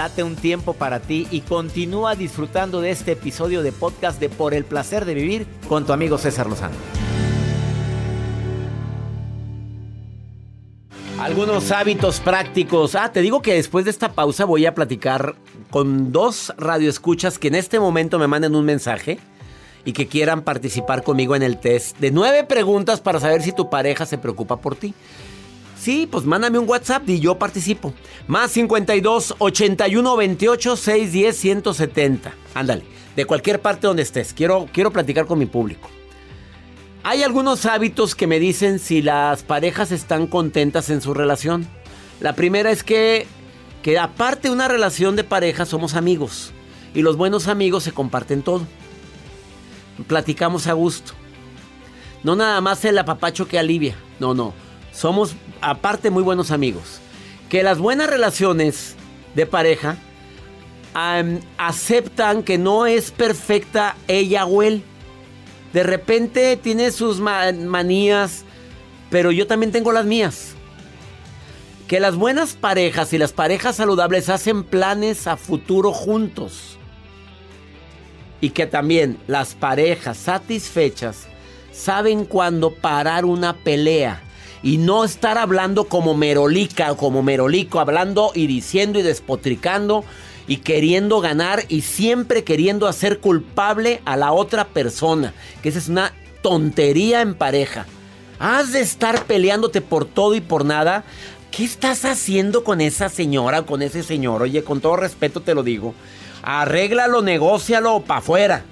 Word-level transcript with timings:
Date 0.00 0.22
un 0.22 0.34
tiempo 0.34 0.72
para 0.72 1.00
ti 1.00 1.28
y 1.30 1.42
continúa 1.42 2.14
disfrutando 2.14 2.80
de 2.80 2.90
este 2.90 3.12
episodio 3.12 3.62
de 3.62 3.70
podcast 3.70 4.18
de 4.18 4.30
Por 4.30 4.54
el 4.54 4.64
placer 4.64 5.04
de 5.04 5.12
vivir 5.12 5.46
con 5.68 5.84
tu 5.84 5.92
amigo 5.92 6.16
César 6.16 6.46
Lozano. 6.46 6.74
Algunos 11.18 11.70
hábitos 11.70 12.18
prácticos. 12.20 12.94
Ah, 12.94 13.12
te 13.12 13.20
digo 13.20 13.42
que 13.42 13.52
después 13.52 13.84
de 13.84 13.90
esta 13.90 14.14
pausa 14.14 14.46
voy 14.46 14.64
a 14.64 14.74
platicar 14.74 15.34
con 15.68 16.12
dos 16.12 16.54
radioescuchas 16.56 17.38
que 17.38 17.48
en 17.48 17.56
este 17.56 17.78
momento 17.78 18.18
me 18.18 18.26
manden 18.26 18.54
un 18.54 18.64
mensaje 18.64 19.18
y 19.84 19.92
que 19.92 20.06
quieran 20.06 20.44
participar 20.44 21.02
conmigo 21.02 21.36
en 21.36 21.42
el 21.42 21.58
test 21.58 21.98
de 21.98 22.10
nueve 22.10 22.44
preguntas 22.44 23.02
para 23.02 23.20
saber 23.20 23.42
si 23.42 23.52
tu 23.52 23.68
pareja 23.68 24.06
se 24.06 24.16
preocupa 24.16 24.56
por 24.62 24.76
ti. 24.76 24.94
Sí, 25.80 26.06
pues 26.06 26.26
mándame 26.26 26.58
un 26.58 26.68
WhatsApp 26.68 27.08
y 27.08 27.20
yo 27.20 27.38
participo. 27.38 27.94
Más 28.28 28.50
52 28.50 29.36
81 29.38 30.16
28 30.16 30.76
610 30.76 31.36
170. 31.36 32.34
Ándale, 32.52 32.82
de 33.16 33.24
cualquier 33.24 33.62
parte 33.62 33.86
donde 33.86 34.02
estés. 34.02 34.34
Quiero, 34.34 34.68
quiero 34.74 34.90
platicar 34.90 35.24
con 35.24 35.38
mi 35.38 35.46
público. 35.46 35.88
Hay 37.02 37.22
algunos 37.22 37.64
hábitos 37.64 38.14
que 38.14 38.26
me 38.26 38.38
dicen 38.38 38.78
si 38.78 39.00
las 39.00 39.42
parejas 39.42 39.90
están 39.90 40.26
contentas 40.26 40.90
en 40.90 41.00
su 41.00 41.14
relación. 41.14 41.66
La 42.20 42.34
primera 42.34 42.70
es 42.70 42.84
que, 42.84 43.26
que 43.82 43.98
aparte 43.98 44.48
de 44.48 44.54
una 44.54 44.68
relación 44.68 45.16
de 45.16 45.24
pareja 45.24 45.64
somos 45.64 45.94
amigos. 45.94 46.52
Y 46.92 47.00
los 47.00 47.16
buenos 47.16 47.48
amigos 47.48 47.84
se 47.84 47.92
comparten 47.92 48.42
todo. 48.42 48.66
Platicamos 50.06 50.66
a 50.66 50.74
gusto. 50.74 51.14
No 52.22 52.36
nada 52.36 52.60
más 52.60 52.84
el 52.84 52.98
apapacho 52.98 53.48
que 53.48 53.58
alivia. 53.58 53.94
No, 54.18 54.34
no 54.34 54.52
somos 54.92 55.34
aparte 55.60 56.10
muy 56.10 56.22
buenos 56.22 56.50
amigos. 56.50 57.00
Que 57.48 57.62
las 57.62 57.78
buenas 57.78 58.08
relaciones 58.08 58.96
de 59.34 59.46
pareja 59.46 59.96
aceptan 61.56 62.42
que 62.42 62.58
no 62.58 62.86
es 62.86 63.10
perfecta 63.10 63.96
ella 64.08 64.46
o 64.46 64.62
él. 64.62 64.82
De 65.72 65.82
repente 65.82 66.56
tiene 66.56 66.90
sus 66.90 67.20
manías, 67.20 68.44
pero 69.08 69.30
yo 69.30 69.46
también 69.46 69.72
tengo 69.72 69.92
las 69.92 70.04
mías. 70.04 70.54
Que 71.86 72.00
las 72.00 72.16
buenas 72.16 72.54
parejas 72.54 73.12
y 73.12 73.18
las 73.18 73.32
parejas 73.32 73.76
saludables 73.76 74.28
hacen 74.28 74.62
planes 74.64 75.26
a 75.26 75.36
futuro 75.36 75.92
juntos. 75.92 76.78
Y 78.40 78.50
que 78.50 78.66
también 78.66 79.18
las 79.26 79.54
parejas 79.54 80.16
satisfechas 80.16 81.26
saben 81.72 82.24
cuándo 82.24 82.74
parar 82.74 83.24
una 83.24 83.54
pelea 83.54 84.22
y 84.62 84.78
no 84.78 85.04
estar 85.04 85.38
hablando 85.38 85.84
como 85.84 86.14
merolica 86.14 86.92
o 86.92 86.96
como 86.96 87.22
merolico, 87.22 87.80
hablando 87.80 88.32
y 88.34 88.46
diciendo 88.46 88.98
y 88.98 89.02
despotricando 89.02 90.04
y 90.46 90.58
queriendo 90.58 91.20
ganar 91.20 91.64
y 91.68 91.82
siempre 91.82 92.44
queriendo 92.44 92.86
hacer 92.86 93.20
culpable 93.20 94.02
a 94.04 94.16
la 94.16 94.32
otra 94.32 94.66
persona, 94.66 95.32
que 95.62 95.68
esa 95.68 95.78
es 95.78 95.88
una 95.88 96.12
tontería 96.42 97.20
en 97.20 97.34
pareja. 97.34 97.86
Has 98.38 98.72
de 98.72 98.80
estar 98.80 99.24
peleándote 99.26 99.80
por 99.80 100.06
todo 100.06 100.34
y 100.34 100.40
por 100.40 100.64
nada. 100.64 101.04
¿Qué 101.50 101.64
estás 101.64 102.04
haciendo 102.04 102.64
con 102.64 102.80
esa 102.80 103.08
señora 103.08 103.62
con 103.62 103.82
ese 103.82 104.02
señor? 104.02 104.42
Oye, 104.42 104.64
con 104.64 104.80
todo 104.80 104.96
respeto 104.96 105.42
te 105.42 105.54
lo 105.54 105.62
digo. 105.62 105.94
Arréglalo, 106.42 107.22
negócialo 107.22 108.00
para 108.00 108.20
afuera. 108.20 108.64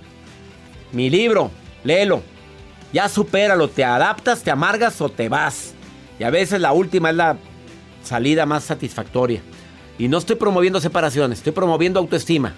Mi 0.93 1.11
libro, 1.11 1.51
léelo. 1.85 2.23
Ya 2.93 3.09
supéralo, 3.09 3.69
te 3.69 3.85
adaptas, 3.85 4.43
te 4.43 4.51
amargas 4.51 5.01
o 5.03 5.11
te 5.11 5.29
vas. 5.29 5.75
Y 6.19 6.25
a 6.25 6.31
veces 6.31 6.61
la 6.61 6.73
última 6.73 7.11
es 7.11 7.17
la 7.17 7.37
salida 8.03 8.47
más 8.47 8.65
satisfactoria. 8.65 9.41
Y 9.99 10.09
no 10.09 10.19
estoy 10.19 10.37
promoviendo 10.37 10.81
separaciones, 10.81 11.39
estoy 11.39 11.53
promoviendo 11.53 12.01
autoestima 12.01 12.55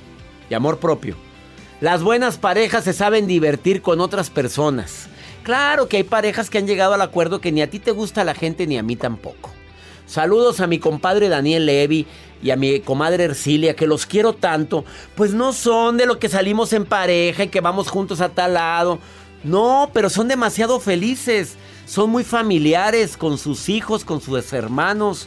y 0.48 0.54
amor 0.54 0.78
propio. 0.78 1.16
Las 1.80 2.02
buenas 2.02 2.36
parejas 2.36 2.84
se 2.84 2.92
saben 2.92 3.26
divertir 3.26 3.80
con 3.80 4.00
otras 4.00 4.28
personas. 4.28 5.08
Claro 5.42 5.88
que 5.88 5.96
hay 5.96 6.02
parejas 6.02 6.50
que 6.50 6.58
han 6.58 6.66
llegado 6.66 6.92
al 6.92 7.00
acuerdo 7.00 7.40
que 7.40 7.52
ni 7.52 7.62
a 7.62 7.70
ti 7.70 7.78
te 7.78 7.92
gusta 7.92 8.24
la 8.24 8.34
gente 8.34 8.66
ni 8.66 8.76
a 8.76 8.82
mí 8.82 8.96
tampoco. 8.96 9.50
Saludos 10.06 10.60
a 10.60 10.66
mi 10.66 10.78
compadre 10.78 11.28
Daniel 11.28 11.64
Levy 11.66 12.06
y 12.42 12.50
a 12.50 12.56
mi 12.56 12.80
comadre 12.80 13.24
Ercilia, 13.24 13.76
que 13.76 13.86
los 13.86 14.06
quiero 14.06 14.34
tanto. 14.34 14.84
Pues 15.14 15.32
no 15.32 15.52
son 15.52 15.96
de 15.96 16.04
lo 16.04 16.18
que 16.18 16.28
salimos 16.28 16.72
en 16.72 16.84
pareja 16.84 17.44
y 17.44 17.48
que 17.48 17.60
vamos 17.60 17.88
juntos 17.88 18.20
a 18.20 18.28
tal 18.28 18.54
lado. 18.54 18.98
No, 19.44 19.90
pero 19.94 20.10
son 20.10 20.28
demasiado 20.28 20.80
felices 20.80 21.56
son 21.90 22.10
muy 22.10 22.22
familiares 22.22 23.16
con 23.16 23.36
sus 23.36 23.68
hijos, 23.68 24.04
con 24.04 24.20
sus 24.20 24.52
hermanos, 24.52 25.26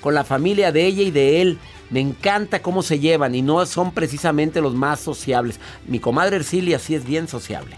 con 0.00 0.14
la 0.14 0.22
familia 0.22 0.70
de 0.70 0.86
ella 0.86 1.02
y 1.02 1.10
de 1.10 1.42
él. 1.42 1.58
Me 1.90 1.98
encanta 1.98 2.62
cómo 2.62 2.84
se 2.84 3.00
llevan 3.00 3.34
y 3.34 3.42
no 3.42 3.66
son 3.66 3.90
precisamente 3.90 4.60
los 4.60 4.76
más 4.76 5.00
sociables. 5.00 5.58
Mi 5.88 5.98
comadre 5.98 6.36
Ercilia 6.36 6.78
sí 6.78 6.94
es 6.94 7.04
bien 7.04 7.26
sociable. 7.26 7.74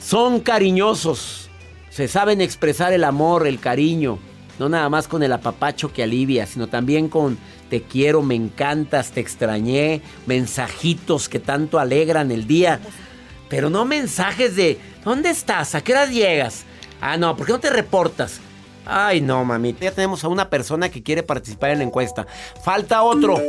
Son 0.00 0.40
cariñosos, 0.40 1.50
se 1.88 2.08
saben 2.08 2.40
expresar 2.40 2.92
el 2.92 3.04
amor, 3.04 3.46
el 3.46 3.60
cariño, 3.60 4.18
no 4.58 4.68
nada 4.68 4.88
más 4.88 5.06
con 5.06 5.22
el 5.22 5.32
apapacho 5.32 5.92
que 5.92 6.02
alivia, 6.02 6.46
sino 6.46 6.66
también 6.66 7.08
con 7.08 7.38
te 7.70 7.82
quiero, 7.82 8.22
me 8.22 8.34
encantas, 8.34 9.12
te 9.12 9.20
extrañé, 9.20 10.02
mensajitos 10.26 11.28
que 11.28 11.38
tanto 11.38 11.78
alegran 11.78 12.32
el 12.32 12.48
día. 12.48 12.80
Pero 13.48 13.70
no 13.70 13.84
mensajes 13.84 14.56
de 14.56 14.80
¿dónde 15.04 15.30
estás? 15.30 15.76
¿A 15.76 15.80
qué 15.80 15.92
hora 15.92 16.06
llegas? 16.06 16.64
Ah, 17.00 17.16
no, 17.16 17.36
¿por 17.36 17.46
qué 17.46 17.52
no 17.52 17.60
te 17.60 17.70
reportas? 17.70 18.40
Ay, 18.84 19.20
no, 19.20 19.44
mami. 19.44 19.74
Ya 19.80 19.92
tenemos 19.92 20.24
a 20.24 20.28
una 20.28 20.48
persona 20.48 20.88
que 20.88 21.02
quiere 21.02 21.22
participar 21.22 21.70
en 21.70 21.78
la 21.78 21.84
encuesta. 21.84 22.26
Falta 22.64 23.02
otro. 23.02 23.40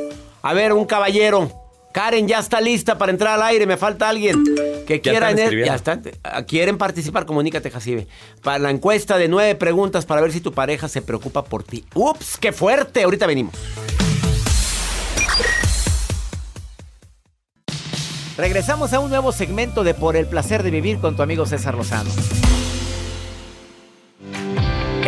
A 0.42 0.54
ver, 0.54 0.74
un 0.74 0.86
caballero. 0.86 1.50
Karen 1.94 2.28
ya 2.28 2.40
está 2.40 2.62
lista 2.62 2.98
para 2.98 3.12
entrar 3.12 3.34
al 3.36 3.44
aire. 3.44 3.66
Me 3.66 3.78
falta 3.78 4.10
alguien 4.10 4.44
que 4.86 5.02
quiera 5.02 5.32
en. 5.32 5.66
Ya 5.66 5.76
está. 5.76 6.00
Ah, 6.24 6.44
quieren 6.44 6.78
participar. 6.78 7.26
Comunícate, 7.26 7.72
Jacibe. 7.72 8.08
Para 8.44 8.60
la 8.60 8.70
encuesta 8.70 9.18
de 9.18 9.28
nueve 9.28 9.56
preguntas 9.56 10.06
para 10.06 10.22
ver 10.22 10.32
si 10.32 10.42
tu 10.42 10.52
pareja 10.52 10.88
se 10.88 11.02
preocupa 11.02 11.44
por 11.46 11.64
ti. 11.64 11.86
Ups, 11.96 12.38
qué 12.38 12.52
fuerte. 12.52 13.04
Ahorita 13.04 13.26
venimos. 13.26 13.56
Regresamos 18.38 18.94
a 18.94 19.00
un 19.00 19.10
nuevo 19.10 19.32
segmento 19.34 19.84
de 19.84 19.94
Por 19.94 20.16
el 20.16 20.26
placer 20.26 20.64
de 20.64 20.72
vivir 20.72 21.00
con 21.00 21.16
tu 21.16 21.24
amigo 21.24 21.46
César 21.46 21.76
Lozano. 21.76 22.10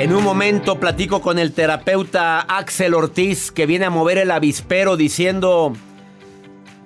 En 0.01 0.13
un 0.13 0.23
momento 0.23 0.79
platico 0.79 1.21
con 1.21 1.37
el 1.37 1.51
terapeuta 1.51 2.39
Axel 2.39 2.95
Ortiz 2.95 3.51
que 3.51 3.67
viene 3.67 3.85
a 3.85 3.91
mover 3.91 4.17
el 4.17 4.31
avispero 4.31 4.97
diciendo 4.97 5.73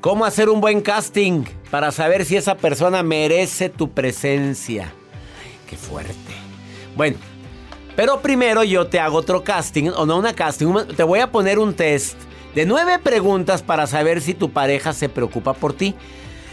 cómo 0.02 0.26
hacer 0.26 0.50
un 0.50 0.60
buen 0.60 0.82
casting 0.82 1.46
para 1.72 1.94
saber 1.94 2.26
si 2.26 2.36
esa 2.36 2.58
persona 2.58 3.04
merece 3.04 3.70
tu 3.70 3.92
presencia. 3.92 4.92
qué 5.70 5.78
fuerte. 5.78 6.14
Bueno, 6.98 7.16
pero 7.96 8.20
primero 8.20 8.66
yo 8.66 8.88
te 8.88 9.00
hago 9.00 9.20
otro 9.20 9.46
casting, 9.46 9.92
o 9.96 10.06
no 10.06 10.18
una 10.18 10.34
casting, 10.34 10.74
te 10.98 11.04
voy 11.04 11.22
a 11.22 11.32
poner 11.32 11.58
un 11.58 11.74
test 11.74 12.18
de 12.54 12.66
nueve 12.66 13.00
preguntas 13.00 13.64
para 13.64 13.88
saber 13.88 14.20
si 14.20 14.34
tu 14.34 14.52
pareja 14.52 14.92
se 14.92 15.08
preocupa 15.08 15.54
por 15.54 15.72
ti. 15.72 15.96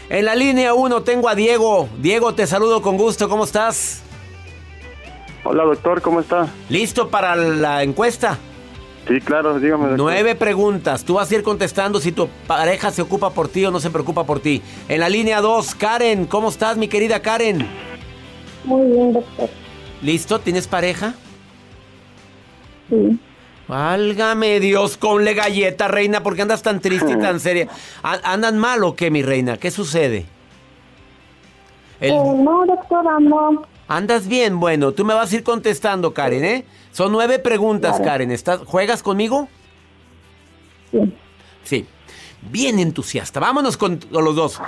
En 0.09 0.23
la 0.23 0.33
línea 0.33 0.73
1 0.73 1.03
tengo 1.03 1.27
a 1.27 1.35
Diego. 1.35 1.89
Diego, 1.97 2.35
te 2.35 2.47
saludo 2.47 2.81
con 2.81 2.95
gusto, 2.95 3.27
¿cómo 3.27 3.43
estás? 3.43 4.02
Hola, 5.45 5.63
doctor, 5.63 6.01
¿cómo 6.01 6.21
está? 6.21 6.47
¿Listo 6.69 7.09
para 7.09 7.35
la 7.35 7.83
encuesta? 7.83 8.37
Sí, 9.07 9.19
claro, 9.19 9.59
dígame. 9.59 9.83
Doctor. 9.89 9.97
Nueve 9.97 10.35
preguntas. 10.35 11.03
Tú 11.03 11.15
vas 11.15 11.29
a 11.29 11.35
ir 11.35 11.43
contestando 11.43 11.99
si 11.99 12.13
tu 12.13 12.29
pareja 12.47 12.91
se 12.91 13.01
ocupa 13.01 13.31
por 13.31 13.49
ti 13.49 13.65
o 13.65 13.71
no 13.71 13.81
se 13.81 13.89
preocupa 13.89 14.23
por 14.23 14.39
ti. 14.39 14.61
En 14.87 15.01
la 15.01 15.09
línea 15.09 15.41
dos, 15.41 15.75
Karen, 15.75 16.25
¿cómo 16.25 16.47
estás, 16.47 16.77
mi 16.77 16.87
querida 16.87 17.21
Karen? 17.21 17.67
Muy 18.63 18.89
bien, 18.89 19.13
doctor. 19.13 19.49
¿Listo? 20.01 20.39
¿Tienes 20.39 20.67
pareja? 20.67 21.13
Sí. 22.89 23.19
Válgame 23.67 24.59
Dios, 24.61 24.97
conle 24.97 25.33
galleta, 25.33 25.87
reina, 25.87 26.21
¿por 26.21 26.35
qué 26.35 26.41
andas 26.41 26.61
tan 26.61 26.79
triste 26.79 27.13
y 27.13 27.17
tan 27.19 27.39
seria? 27.41 27.67
¿Andan 28.01 28.57
mal 28.57 28.83
o 28.83 28.95
qué, 28.95 29.11
mi 29.11 29.21
reina? 29.21 29.57
¿Qué 29.57 29.71
sucede? 29.71 30.25
Eh, 31.99 32.11
no, 32.11 32.65
doctora, 32.65 33.19
no. 33.19 33.63
¿Andas 33.87 34.27
bien? 34.27 34.59
Bueno, 34.59 34.91
tú 34.93 35.05
me 35.05 35.13
vas 35.13 35.31
a 35.31 35.35
ir 35.35 35.43
contestando, 35.43 36.13
Karen, 36.13 36.45
¿eh? 36.45 36.65
Son 36.91 37.11
nueve 37.11 37.39
preguntas, 37.39 37.99
Karen. 37.99 38.31
¿Estás, 38.31 38.61
¿Juegas 38.65 39.03
conmigo? 39.03 39.49
Sí. 40.91 41.13
Sí. 41.63 41.85
Bien 42.49 42.79
entusiasta. 42.79 43.39
Vámonos 43.39 43.77
con, 43.77 43.99
los 44.09 44.35
dos. 44.35 44.61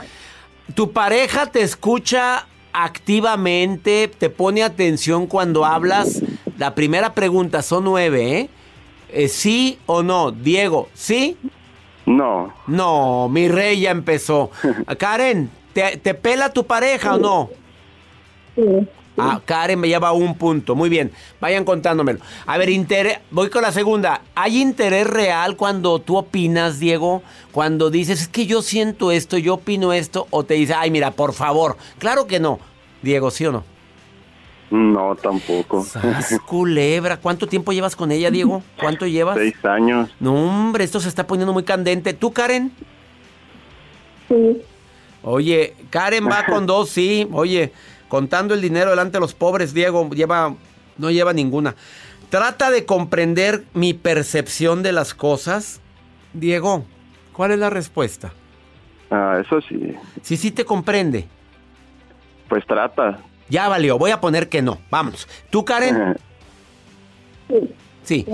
¿Tu 0.73 0.91
pareja 0.91 1.45
te 1.47 1.61
escucha 1.61 2.47
activamente? 2.73 4.07
¿Te 4.07 4.29
pone 4.29 4.63
atención 4.63 5.27
cuando 5.27 5.65
hablas? 5.65 6.21
La 6.57 6.75
primera 6.75 7.13
pregunta, 7.13 7.61
son 7.61 7.85
nueve, 7.85 8.39
¿eh? 8.39 8.49
¿eh? 9.09 9.27
sí 9.27 9.79
o 9.85 10.03
no? 10.03 10.31
Diego, 10.31 10.89
¿sí? 10.93 11.37
No. 12.05 12.53
No, 12.67 13.29
mi 13.29 13.47
rey 13.47 13.81
ya 13.81 13.91
empezó. 13.91 14.51
Karen, 14.97 15.49
¿te, 15.73 15.97
te 15.97 16.13
pela 16.13 16.51
tu 16.51 16.65
pareja 16.65 17.15
o 17.15 17.17
no? 17.17 17.49
Sí. 18.55 18.87
Ah, 19.17 19.41
Karen 19.45 19.79
me 19.79 19.87
lleva 19.87 20.11
un 20.11 20.35
punto. 20.35 20.75
Muy 20.75 20.89
bien. 20.89 21.11
Vayan 21.39 21.63
contándomelo. 21.63 22.19
A 22.45 22.57
ver, 22.57 22.69
interés, 22.69 23.19
voy 23.31 23.49
con 23.49 23.61
la 23.61 23.71
segunda. 23.71 24.21
¿Hay 24.35 24.61
interés 24.61 25.07
real 25.07 25.55
cuando 25.55 25.99
tú 25.99 26.17
opinas, 26.17 26.79
Diego? 26.79 27.23
Cuando 27.51 27.89
dices, 27.89 28.21
es 28.21 28.27
que 28.27 28.45
yo 28.45 28.61
siento 28.61 29.11
esto, 29.11 29.37
yo 29.37 29.55
opino 29.55 29.93
esto, 29.93 30.27
o 30.31 30.43
te 30.43 30.55
dice, 30.55 30.73
ay, 30.73 30.91
mira, 30.91 31.11
por 31.11 31.33
favor. 31.33 31.77
Claro 31.97 32.27
que 32.27 32.39
no. 32.39 32.59
Diego, 33.01 33.31
¿sí 33.31 33.45
o 33.45 33.51
no? 33.51 33.63
No, 34.71 35.15
tampoco. 35.15 35.83
Sas, 35.83 36.35
culebra. 36.45 37.17
¿Cuánto 37.17 37.47
tiempo 37.47 37.71
llevas 37.71 37.95
con 37.95 38.11
ella, 38.11 38.31
Diego? 38.31 38.63
¿Cuánto 38.79 39.05
llevas? 39.05 39.37
Seis 39.37 39.63
años. 39.63 40.09
No, 40.19 40.33
hombre, 40.33 40.83
esto 40.83 40.99
se 40.99 41.07
está 41.07 41.27
poniendo 41.27 41.53
muy 41.53 41.63
candente. 41.63 42.13
¿Tú, 42.13 42.33
Karen? 42.33 42.71
Sí. 44.27 44.61
Oye, 45.21 45.75
Karen 45.89 46.27
va 46.27 46.45
con 46.45 46.65
dos, 46.65 46.89
sí. 46.89 47.27
Oye, 47.31 47.71
contando 48.15 48.53
el 48.53 48.61
dinero 48.61 48.91
delante 48.91 49.17
de 49.17 49.19
los 49.19 49.33
pobres, 49.33 49.73
Diego 49.73 50.09
lleva, 50.11 50.55
no 50.97 51.11
lleva 51.11 51.33
ninguna. 51.33 51.75
Trata 52.29 52.71
de 52.71 52.85
comprender 52.85 53.65
mi 53.73 53.93
percepción 53.93 54.83
de 54.83 54.93
las 54.93 55.13
cosas. 55.13 55.81
Diego, 56.31 56.85
¿cuál 57.33 57.51
es 57.51 57.59
la 57.59 57.69
respuesta? 57.69 58.31
Ah, 59.11 59.41
eso 59.45 59.59
sí. 59.59 59.93
Sí, 60.21 60.37
sí 60.37 60.51
te 60.51 60.63
comprende. 60.63 61.27
Pues 62.47 62.65
trata. 62.65 63.19
Ya 63.49 63.67
valió, 63.67 63.97
voy 63.97 64.11
a 64.11 64.21
poner 64.21 64.47
que 64.47 64.61
no. 64.61 64.77
Vamos. 64.89 65.27
¿Tú, 65.49 65.65
Karen? 65.65 66.15
Sí. 67.49 67.73
Sí. 68.03 68.25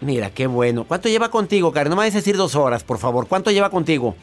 Mira, 0.00 0.30
qué 0.30 0.48
bueno. 0.48 0.82
¿Cuánto 0.82 1.08
lleva 1.08 1.30
contigo, 1.30 1.70
Karen? 1.70 1.90
No 1.90 1.94
me 1.94 2.00
vayas 2.00 2.16
a 2.16 2.18
decir 2.18 2.36
dos 2.36 2.56
horas, 2.56 2.82
por 2.82 2.98
favor. 2.98 3.28
¿Cuánto 3.28 3.52
lleva 3.52 3.70
contigo? 3.70 4.16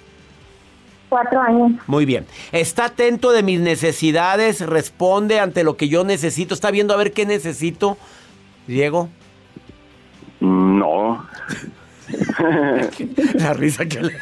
Cuatro 1.15 1.39
años. 1.39 1.71
Muy 1.87 2.05
bien. 2.05 2.25
Está 2.51 2.87
atento 2.87 3.31
de 3.31 3.41
mis 3.41 3.61
necesidades, 3.61 4.59
responde 4.59 5.39
ante 5.39 5.63
lo 5.63 5.77
que 5.77 5.87
yo 5.87 6.03
necesito. 6.03 6.53
Está 6.53 6.71
viendo 6.71 6.93
a 6.93 6.97
ver 6.97 7.13
qué 7.13 7.25
necesito. 7.25 7.97
Diego. 8.67 9.07
No. 10.41 11.25
La 13.35 13.53
risa 13.53 13.85
que 13.85 14.01
le... 14.01 14.17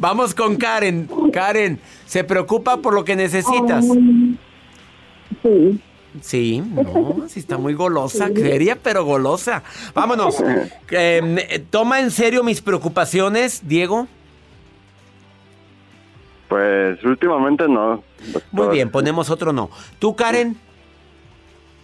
Vamos 0.00 0.34
con 0.34 0.56
Karen. 0.56 1.08
Karen, 1.32 1.78
¿se 2.06 2.24
preocupa 2.24 2.78
por 2.78 2.92
lo 2.92 3.04
que 3.04 3.14
necesitas? 3.14 3.84
Um, 3.84 4.36
sí. 5.44 5.80
Sí, 6.20 6.60
no, 6.60 7.24
sí 7.28 7.38
está 7.38 7.56
muy 7.56 7.74
golosa, 7.74 8.26
seria 8.34 8.76
pero 8.82 9.04
golosa. 9.04 9.62
Vámonos. 9.94 10.42
Eh, 10.94 11.64
¿Toma 11.70 12.00
en 12.00 12.10
serio 12.10 12.42
mis 12.42 12.60
preocupaciones, 12.60 13.62
Diego? 13.66 14.08
Pues 16.52 17.02
últimamente 17.02 17.66
no. 17.66 18.02
doctor. 18.26 18.42
Muy 18.52 18.68
bien, 18.68 18.90
ponemos 18.90 19.30
otro 19.30 19.54
no. 19.54 19.70
¿Tú, 19.98 20.14
Karen? 20.14 20.54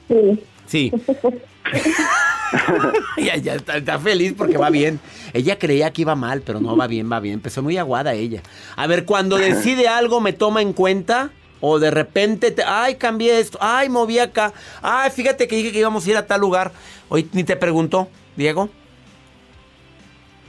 Sí. 0.07 0.45
Sí. 0.67 0.93
ya, 3.17 3.37
ya 3.37 3.55
está, 3.55 3.79
está 3.79 3.99
feliz 3.99 4.35
porque 4.37 4.59
va 4.59 4.69
bien. 4.69 5.01
Ella 5.33 5.59
creía 5.59 5.91
que 5.91 6.03
iba 6.03 6.15
mal, 6.15 6.43
pero 6.45 6.61
no 6.61 6.77
va 6.77 6.87
bien, 6.87 7.11
va 7.11 7.19
bien. 7.19 7.37
Empezó 7.37 7.63
muy 7.63 7.79
aguada 7.79 8.13
ella. 8.13 8.43
A 8.77 8.87
ver, 8.87 9.07
cuando 9.07 9.39
decide 9.39 9.89
algo, 9.89 10.21
¿me 10.21 10.35
toma 10.35 10.61
en 10.61 10.75
cuenta? 10.75 11.31
O 11.63 11.79
de 11.79 11.91
repente, 11.91 12.51
te- 12.51 12.63
ay, 12.63 12.97
cambié 12.97 13.41
esto, 13.41 13.57
ay, 13.63 13.89
moví 13.89 14.19
acá, 14.19 14.53
ay, 14.83 15.11
fíjate 15.11 15.49
que 15.49 15.57
dije 15.57 15.73
que 15.73 15.79
íbamos 15.79 16.07
a 16.07 16.11
ir 16.11 16.17
a 16.19 16.27
tal 16.27 16.43
lugar. 16.43 16.73
Hoy 17.09 17.27
ni 17.33 17.43
te 17.43 17.57
preguntó, 17.57 18.07
Diego. 18.37 18.69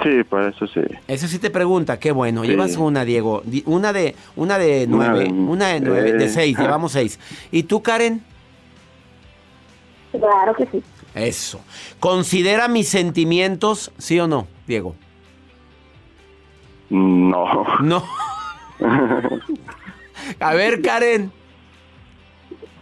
Sí, 0.03 0.23
pues 0.29 0.55
eso 0.55 0.65
sí. 0.67 0.81
Eso 1.07 1.27
sí 1.27 1.39
te 1.39 1.49
pregunta, 1.49 1.99
qué 1.99 2.11
bueno. 2.11 2.43
Sí. 2.43 2.49
Llevas 2.49 2.77
una, 2.77 3.03
Diego. 3.03 3.41
Di- 3.43 3.63
Una 3.65 3.91
de, 3.91 4.15
una 4.37 4.57
de 4.57 4.85
nueve, 4.87 5.25
una 5.29 5.67
de 5.69 5.81
nueve, 5.81 6.13
de 6.13 6.25
eh. 6.25 6.29
seis, 6.29 6.57
llevamos 6.57 6.93
seis. 6.93 7.19
¿Y 7.51 7.63
tú, 7.63 7.81
Karen? 7.83 8.23
Claro 10.11 10.53
que 10.55 10.65
sí. 10.67 10.81
Eso. 11.15 11.59
¿Considera 11.99 12.67
mis 12.69 12.87
sentimientos, 12.87 13.91
sí 13.97 14.19
o 14.19 14.27
no, 14.27 14.47
Diego? 14.67 14.95
No. 16.89 17.65
No. 17.81 18.03
A 20.39 20.53
ver, 20.53 20.81
Karen. 20.81 21.31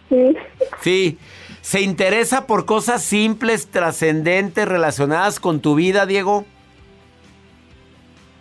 Sí. 0.09 0.35
Sí. 0.81 1.17
¿Se 1.61 1.81
interesa 1.81 2.45
por 2.47 2.65
cosas 2.65 3.01
simples, 3.03 3.67
trascendentes, 3.67 4.67
relacionadas 4.67 5.39
con 5.39 5.59
tu 5.59 5.75
vida, 5.75 6.05
Diego? 6.05 6.45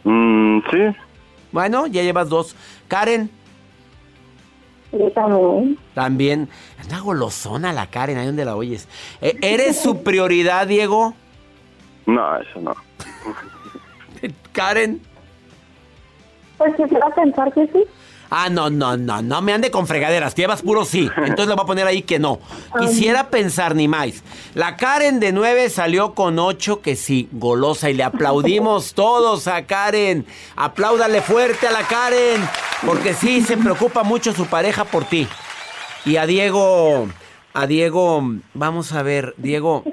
Mm, 0.06 0.60
sí. 0.70 0.96
Bueno, 1.52 1.86
ya 1.88 2.02
llevas 2.02 2.28
dos. 2.28 2.54
Karen, 2.88 3.28
Yo 4.92 5.10
también. 5.10 5.78
también. 5.94 6.48
Anda 6.80 7.00
golosona 7.00 7.72
la 7.72 7.88
Karen, 7.88 8.16
ahí 8.18 8.26
donde 8.26 8.44
la 8.44 8.54
oyes. 8.56 8.88
Eh, 9.20 9.36
¿Eres 9.42 9.80
su 9.80 10.02
prioridad, 10.04 10.66
Diego? 10.68 11.14
No, 12.06 12.36
eso 12.38 12.60
no. 12.60 12.74
Karen. 14.52 15.00
Pues 16.58 16.74
quisiera 16.76 17.10
pensar 17.14 17.52
que 17.52 17.66
sí. 17.66 17.84
Ah, 18.30 18.48
no, 18.50 18.70
no, 18.70 18.96
no, 18.96 19.22
no 19.22 19.42
me 19.42 19.52
ande 19.52 19.70
con 19.70 19.86
fregaderas, 19.86 20.34
llevas 20.34 20.62
puro 20.62 20.84
sí. 20.84 21.08
Entonces 21.18 21.46
le 21.48 21.54
voy 21.54 21.62
a 21.62 21.66
poner 21.66 21.86
ahí 21.86 22.02
que 22.02 22.18
no. 22.18 22.40
Quisiera 22.80 23.30
pensar 23.30 23.74
ni 23.74 23.86
más. 23.88 24.22
La 24.54 24.76
Karen 24.76 25.20
de 25.20 25.32
9 25.32 25.70
salió 25.70 26.14
con 26.14 26.38
8 26.38 26.82
que 26.82 26.96
sí, 26.96 27.28
golosa 27.32 27.88
y 27.90 27.94
le 27.94 28.02
aplaudimos 28.02 28.94
todos 28.94 29.46
a 29.46 29.66
Karen. 29.66 30.26
Apláudale 30.56 31.22
fuerte 31.22 31.66
a 31.68 31.72
la 31.72 31.82
Karen, 31.86 32.42
porque 32.84 33.14
sí 33.14 33.42
se 33.42 33.56
preocupa 33.56 34.02
mucho 34.02 34.32
su 34.32 34.46
pareja 34.46 34.84
por 34.84 35.04
ti. 35.04 35.28
Y 36.04 36.16
a 36.16 36.26
Diego, 36.26 37.08
a 37.54 37.66
Diego, 37.66 38.22
vamos 38.54 38.92
a 38.92 39.02
ver, 39.02 39.34
Diego, 39.38 39.84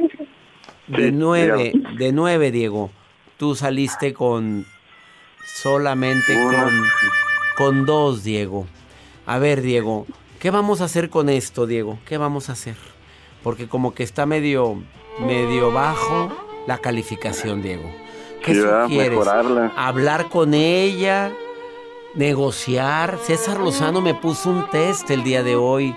de 0.88 1.10
Sí, 1.10 1.12
9, 1.14 1.72
dígame. 1.74 1.98
de 1.98 2.12
9, 2.12 2.52
Diego, 2.52 2.92
tú 3.38 3.56
saliste 3.56 4.14
con 4.14 4.66
solamente 5.62 6.34
con 6.36 6.84
con 7.58 7.86
dos, 7.86 8.24
Diego. 8.24 8.66
A 9.26 9.38
ver, 9.40 9.62
Diego, 9.62 10.06
¿qué 10.40 10.52
vamos 10.52 10.82
a 10.82 10.86
hacer 10.86 11.10
con 11.10 11.30
esto, 11.30 11.66
Diego? 11.66 12.00
¿Qué 12.06 12.18
vamos 12.18 12.50
a 12.50 12.54
hacer? 12.54 12.76
Porque 13.44 13.68
como 13.68 13.94
que 13.94 14.04
está 14.04 14.26
medio, 14.26 14.82
medio 15.20 15.72
bajo 15.72 16.32
la 16.68 16.78
calificación, 16.78 17.62
Diego. 17.62 17.90
¿Qué 18.44 18.56
sugieres? 18.56 19.12
Mejorarla. 19.12 19.74
Hablar 19.76 20.30
con 20.30 20.54
ella, 20.54 21.32
negociar. 22.16 23.18
César 23.22 23.60
Lozano 23.60 24.02
me 24.02 24.14
puso 24.14 24.50
un 24.50 24.70
test 24.70 25.10
el 25.12 25.24
día 25.24 25.44
de 25.44 25.56
hoy, 25.56 25.96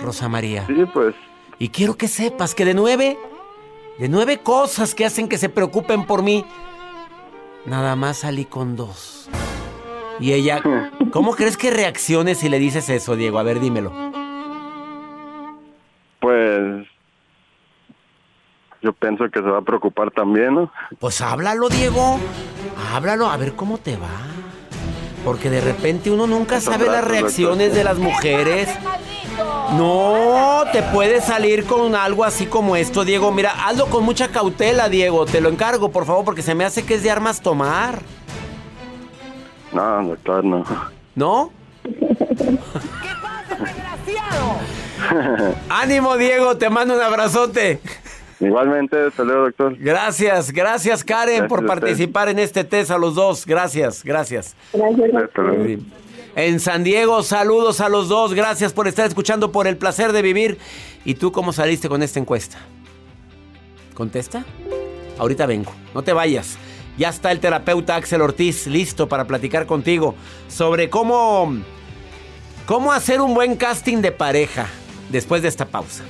Rosa 0.00 0.28
María. 0.28 0.66
Sí, 0.66 0.84
pues. 0.92 1.14
Y 1.58 1.70
quiero 1.70 1.96
que 1.96 2.06
sepas 2.06 2.54
que 2.54 2.64
de 2.64 2.74
nueve, 2.74 3.18
de 3.98 4.08
nueve 4.08 4.38
cosas 4.38 4.94
que 4.94 5.04
hacen 5.04 5.28
que 5.28 5.38
se 5.38 5.48
preocupen 5.48 6.06
por 6.06 6.22
mí, 6.22 6.44
nada 7.66 7.96
más 7.96 8.18
salí 8.18 8.44
con 8.44 8.76
dos. 8.76 9.28
Y 10.20 10.32
ella, 10.32 10.60
¿cómo 11.12 11.34
crees 11.34 11.56
que 11.56 11.70
reaccione 11.70 12.34
si 12.34 12.48
le 12.48 12.58
dices 12.58 12.88
eso, 12.88 13.16
Diego? 13.16 13.38
A 13.38 13.42
ver, 13.42 13.60
dímelo. 13.60 13.92
Pues. 16.20 16.86
Yo 18.82 18.92
pienso 18.92 19.28
que 19.30 19.40
se 19.40 19.46
va 19.46 19.58
a 19.58 19.62
preocupar 19.62 20.10
también, 20.10 20.54
¿no? 20.54 20.72
Pues 21.00 21.20
háblalo, 21.20 21.68
Diego. 21.68 22.18
Háblalo, 22.92 23.28
a 23.28 23.36
ver 23.36 23.54
cómo 23.54 23.78
te 23.78 23.96
va. 23.96 24.08
Porque 25.24 25.50
de 25.50 25.60
repente 25.60 26.10
uno 26.10 26.26
nunca 26.26 26.60
sabe 26.60 26.86
las 26.86 27.04
reacciones 27.04 27.74
de 27.74 27.84
las 27.84 27.98
mujeres. 27.98 28.68
No, 29.72 30.62
te 30.72 30.82
puede 30.82 31.20
salir 31.20 31.64
con 31.64 31.94
algo 31.94 32.24
así 32.24 32.46
como 32.46 32.76
esto, 32.76 33.04
Diego. 33.04 33.30
Mira, 33.32 33.66
hazlo 33.66 33.86
con 33.86 34.04
mucha 34.04 34.28
cautela, 34.28 34.88
Diego. 34.88 35.26
Te 35.26 35.40
lo 35.40 35.48
encargo, 35.48 35.90
por 35.90 36.06
favor, 36.06 36.24
porque 36.24 36.42
se 36.42 36.54
me 36.54 36.64
hace 36.64 36.86
que 36.86 36.94
es 36.94 37.02
de 37.02 37.10
armas 37.10 37.40
tomar. 37.40 38.00
No, 39.72 40.08
doctor, 40.08 40.44
no. 40.44 40.64
¿No? 41.14 41.52
Ánimo, 45.68 46.16
Diego, 46.16 46.56
te 46.56 46.70
mando 46.70 46.94
un 46.94 47.00
abrazote. 47.00 47.80
Igualmente, 48.40 48.96
luego, 49.18 49.46
doctor. 49.46 49.76
Gracias, 49.78 50.52
gracias 50.52 51.02
Karen 51.02 51.38
Gracias 51.38 51.48
por 51.48 51.66
participar 51.66 52.28
en 52.28 52.38
este 52.38 52.64
test 52.64 52.90
a 52.90 52.98
los 52.98 53.14
dos. 53.14 53.46
Gracias, 53.46 54.04
gracias. 54.04 54.54
Gracias. 54.72 55.10
Sí. 55.66 55.78
En 56.36 56.60
San 56.60 56.84
Diego, 56.84 57.22
saludos 57.22 57.80
a 57.80 57.88
los 57.88 58.08
dos. 58.08 58.34
Gracias 58.34 58.72
por 58.72 58.86
estar 58.86 59.06
escuchando 59.06 59.50
por 59.50 59.66
el 59.66 59.76
placer 59.76 60.12
de 60.12 60.22
vivir. 60.22 60.58
¿Y 61.04 61.14
tú 61.14 61.32
cómo 61.32 61.52
saliste 61.52 61.88
con 61.88 62.02
esta 62.02 62.20
encuesta? 62.20 62.58
¿Contesta? 63.94 64.44
Ahorita 65.18 65.46
vengo. 65.46 65.72
No 65.94 66.02
te 66.02 66.12
vayas. 66.12 66.56
Ya 66.98 67.10
está 67.10 67.30
el 67.30 67.38
terapeuta 67.38 67.94
Axel 67.94 68.20
Ortiz 68.20 68.66
listo 68.66 69.08
para 69.08 69.24
platicar 69.24 69.66
contigo 69.66 70.16
sobre 70.48 70.90
cómo 70.90 71.56
cómo 72.66 72.92
hacer 72.92 73.20
un 73.20 73.34
buen 73.34 73.54
casting 73.54 73.98
de 73.98 74.10
pareja 74.10 74.66
después 75.08 75.42
de 75.42 75.48
esta 75.48 75.66
pausa. 75.66 76.02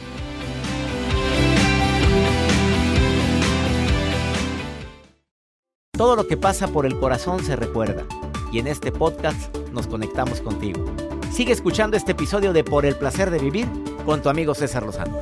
Todo 5.92 6.16
lo 6.16 6.26
que 6.26 6.38
pasa 6.38 6.68
por 6.68 6.86
el 6.86 6.98
corazón 6.98 7.44
se 7.44 7.54
recuerda 7.54 8.06
y 8.50 8.58
en 8.58 8.66
este 8.66 8.90
podcast 8.90 9.54
nos 9.72 9.88
conectamos 9.88 10.40
contigo. 10.40 10.86
Sigue 11.30 11.52
escuchando 11.52 11.98
este 11.98 12.12
episodio 12.12 12.54
de 12.54 12.64
Por 12.64 12.86
el 12.86 12.96
placer 12.96 13.30
de 13.30 13.38
vivir 13.38 13.68
con 14.06 14.22
tu 14.22 14.30
amigo 14.30 14.54
César 14.54 14.84
Lozano. 14.84 15.18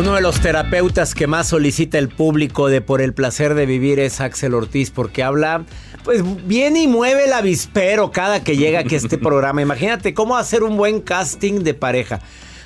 Uno 0.00 0.14
de 0.14 0.22
los 0.22 0.40
terapeutas 0.40 1.14
que 1.14 1.26
más 1.26 1.48
solicita 1.48 1.98
el 1.98 2.08
público 2.08 2.68
de 2.68 2.80
Por 2.80 3.02
el 3.02 3.12
placer 3.12 3.52
de 3.52 3.66
vivir 3.66 4.00
es 4.00 4.22
Axel 4.22 4.54
Ortiz 4.54 4.90
porque 4.90 5.22
habla, 5.22 5.64
pues 6.04 6.22
viene 6.46 6.84
y 6.84 6.88
mueve 6.88 7.26
el 7.26 7.34
avispero 7.34 8.10
cada 8.10 8.42
que 8.42 8.56
llega 8.56 8.78
aquí 8.80 8.94
a 8.94 8.98
este 8.98 9.18
programa. 9.18 9.60
Imagínate 9.60 10.14
cómo 10.14 10.38
hacer 10.38 10.62
un 10.62 10.78
buen 10.78 11.02
casting 11.02 11.64
de 11.64 11.74
pareja. 11.74 12.20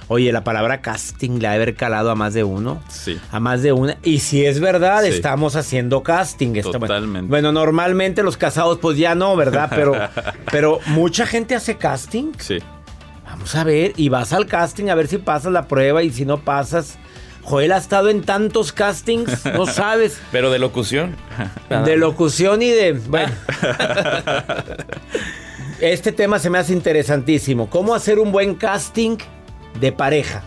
Oye, 0.07 0.31
la 0.31 0.45
palabra 0.45 0.81
casting 0.81 1.41
la 1.41 1.51
ha 1.51 1.55
haber 1.55 1.75
calado 1.75 2.13
a 2.13 2.15
más 2.15 2.35
de 2.35 2.45
uno. 2.45 2.81
Sí. 2.89 3.19
A 3.33 3.41
más 3.41 3.63
de 3.65 3.73
una. 3.73 3.97
Y 4.05 4.21
si 4.21 4.47
es 4.47 4.61
verdad, 4.61 5.03
Sí. 5.03 5.09
estamos 5.09 5.57
haciendo 5.57 6.05
casting. 6.05 6.53
Totalmente. 6.63 7.29
Bueno, 7.29 7.51
normalmente 7.51 8.23
los 8.23 8.37
casados 8.37 8.79
pues 8.79 8.97
ya 8.97 9.17
no, 9.17 9.35
¿verdad? 9.35 9.73
Pero, 9.75 9.95
pero 10.53 10.79
mucha 10.87 11.27
gente 11.27 11.57
hace 11.57 11.79
casting. 11.79 12.31
Sí. 12.39 12.59
Vamos 13.25 13.57
a 13.57 13.65
ver, 13.65 13.93
y 13.97 14.09
vas 14.09 14.33
al 14.33 14.47
casting 14.47 14.89
a 14.91 14.95
ver 14.95 15.09
si 15.09 15.19
pasas 15.19 15.51
la 15.53 15.67
prueba 15.67 16.05
y 16.05 16.13
si 16.13 16.25
no 16.25 16.39
pasas. 16.39 16.97
Joel 17.45 17.73
ha 17.73 17.77
estado 17.77 18.09
en 18.09 18.23
tantos 18.23 18.73
castings, 18.73 19.45
no 19.47 19.67
sabes. 19.73 20.19
Pero 20.33 20.51
de 20.51 20.59
locución. 20.59 21.15
De 21.85 21.97
locución 21.97 22.63
y 22.63 22.71
de. 22.71 22.93
Bueno. 22.93 23.33
Este 25.81 26.13
tema 26.13 26.39
se 26.39 26.49
me 26.51 26.59
hace 26.59 26.73
interesantísimo. 26.73 27.69
¿Cómo 27.69 27.95
hacer 27.95 28.19
un 28.19 28.33
buen 28.33 28.55
casting 28.55 29.19
de 29.81 29.93
pareja? 29.93 30.43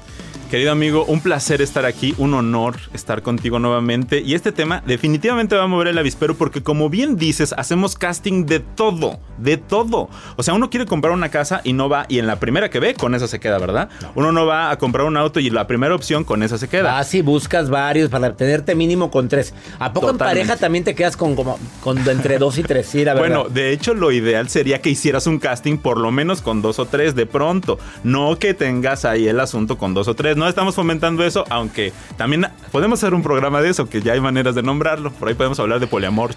Querido 0.50 0.72
amigo, 0.72 1.04
un 1.04 1.20
placer 1.20 1.62
estar 1.62 1.86
aquí, 1.86 2.16
un 2.18 2.34
honor 2.34 2.77
estar 2.94 3.22
contigo 3.22 3.60
nuevamente. 3.60 4.22
Y 4.22 4.34
este 4.34 4.54
tema 4.54 4.82
definitivamente 4.86 5.58
va 5.58 5.63
a 5.63 5.68
mover 5.68 5.88
el 5.88 5.98
avispero 5.98 6.36
porque 6.36 6.63
como 6.63 6.89
bien 6.89 7.18
dices, 7.18 7.54
hacemos 7.58 7.96
casting 7.96 8.46
de 8.46 8.62
todo, 8.62 9.20
de 9.38 9.58
todo. 9.58 10.08
O 10.38 10.44
sea, 10.44 10.54
uno 10.54 10.70
quiere 10.70 10.86
comprar 10.86 11.12
una 11.12 11.27
casa 11.27 11.60
y 11.66 11.74
no 11.74 11.89
va, 11.89 12.06
y 12.08 12.20
en 12.20 12.27
la 12.27 12.39
primera 12.39 12.70
que 12.70 12.80
ve, 12.80 12.94
con 12.94 13.13
esa 13.13 13.27
se 13.27 13.42
queda, 13.42 13.58
¿verdad? 13.58 13.89
Uno 14.16 14.32
no 14.32 14.46
va 14.46 14.72
a 14.72 14.77
comprar 14.77 15.06
un 15.06 15.18
auto 15.18 15.42
y 15.42 15.50
la 15.50 15.68
primera 15.68 15.94
opción 15.94 16.24
con 16.24 16.42
esa 16.42 16.58
se 16.58 16.70
queda. 16.70 16.94
Vas 16.94 17.13
y 17.13 17.22
buscas 17.22 17.70
varios 17.70 18.10
para 18.10 18.34
tenerte 18.38 18.74
mínimo 18.74 19.12
con 19.12 19.27
tres. 19.27 19.54
¿A 19.80 19.92
poco 19.92 20.12
en 20.12 20.18
pareja 20.18 20.56
también 20.56 20.86
te 20.86 20.96
quedas 20.96 21.18
con 21.18 21.36
como 21.36 21.60
con 21.82 21.98
entre 22.08 22.38
dos 22.38 22.58
y 22.58 22.63
tres? 22.63 22.88
Sí, 22.88 23.04
la 23.04 23.16
verdad. 23.16 23.27
Bueno, 23.27 23.50
de 23.50 23.74
hecho 23.74 23.94
lo 23.94 24.13
ideal 24.13 24.48
sería 24.48 24.82
que 24.82 24.89
hicieras 24.89 25.27
un 25.27 25.39
casting 25.39 25.77
por 25.77 25.98
lo 25.98 26.10
menos 26.12 26.42
con 26.42 26.62
dos 26.62 26.80
o 26.80 26.86
tres 26.86 27.16
de 27.16 27.25
pronto, 27.25 27.80
no 28.06 28.39
que 28.39 28.54
tengas 28.54 29.04
ahí 29.04 29.27
el 29.27 29.42
asunto 29.42 29.77
con 29.77 29.94
dos 29.94 30.08
o 30.08 30.16
tres. 30.16 30.37
No 30.38 30.48
estamos 30.48 30.75
fomentando 30.75 31.25
eso, 31.25 31.44
aunque 31.50 31.91
también 32.15 32.48
podemos 32.72 33.00
hacer 33.03 33.13
un 33.13 33.24
programa 33.24 33.62
de 33.62 33.70
eso, 33.70 33.89
que 33.89 34.01
ya 34.01 34.13
hay 34.13 34.22
maneras 34.22 34.53
de 34.56 34.62
nombrarlo. 34.63 35.12
Por 35.12 35.27
ahí 35.27 35.34
podemos 35.34 35.60
hablar 35.60 35.79
de 35.79 35.88
poliamor. 35.88 36.32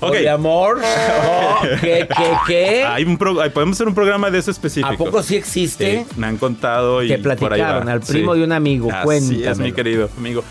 Ok. 0.00 0.10
Oye, 0.10 0.28
amor. 0.28 0.80
Oh, 0.80 1.56
¿Qué, 1.80 2.08
qué, 2.08 2.32
qué? 2.46 2.84
Hay 2.84 3.04
un 3.04 3.16
pro- 3.18 3.40
hay- 3.40 3.50
podemos 3.50 3.76
hacer 3.76 3.86
un 3.88 3.94
programa 3.94 4.30
de 4.30 4.38
eso 4.38 4.50
específico. 4.50 4.92
¿A 4.92 4.96
poco 4.96 5.22
sí 5.22 5.36
existe? 5.36 6.06
Sí, 6.08 6.14
me 6.18 6.26
han 6.26 6.38
contado 6.38 7.02
y 7.02 7.08
Te 7.08 7.18
por 7.18 7.30
ahí 7.32 7.36
platicaron, 7.38 7.86
va. 7.88 7.92
al 7.92 8.00
primo 8.00 8.32
Sí. 8.32 8.38
de 8.40 8.44
un 8.46 8.52
amigo, 8.52 8.90
Así 8.90 9.44
es, 9.44 9.58
mi 9.58 9.72
querido 9.72 10.08
amigo. 10.16 10.42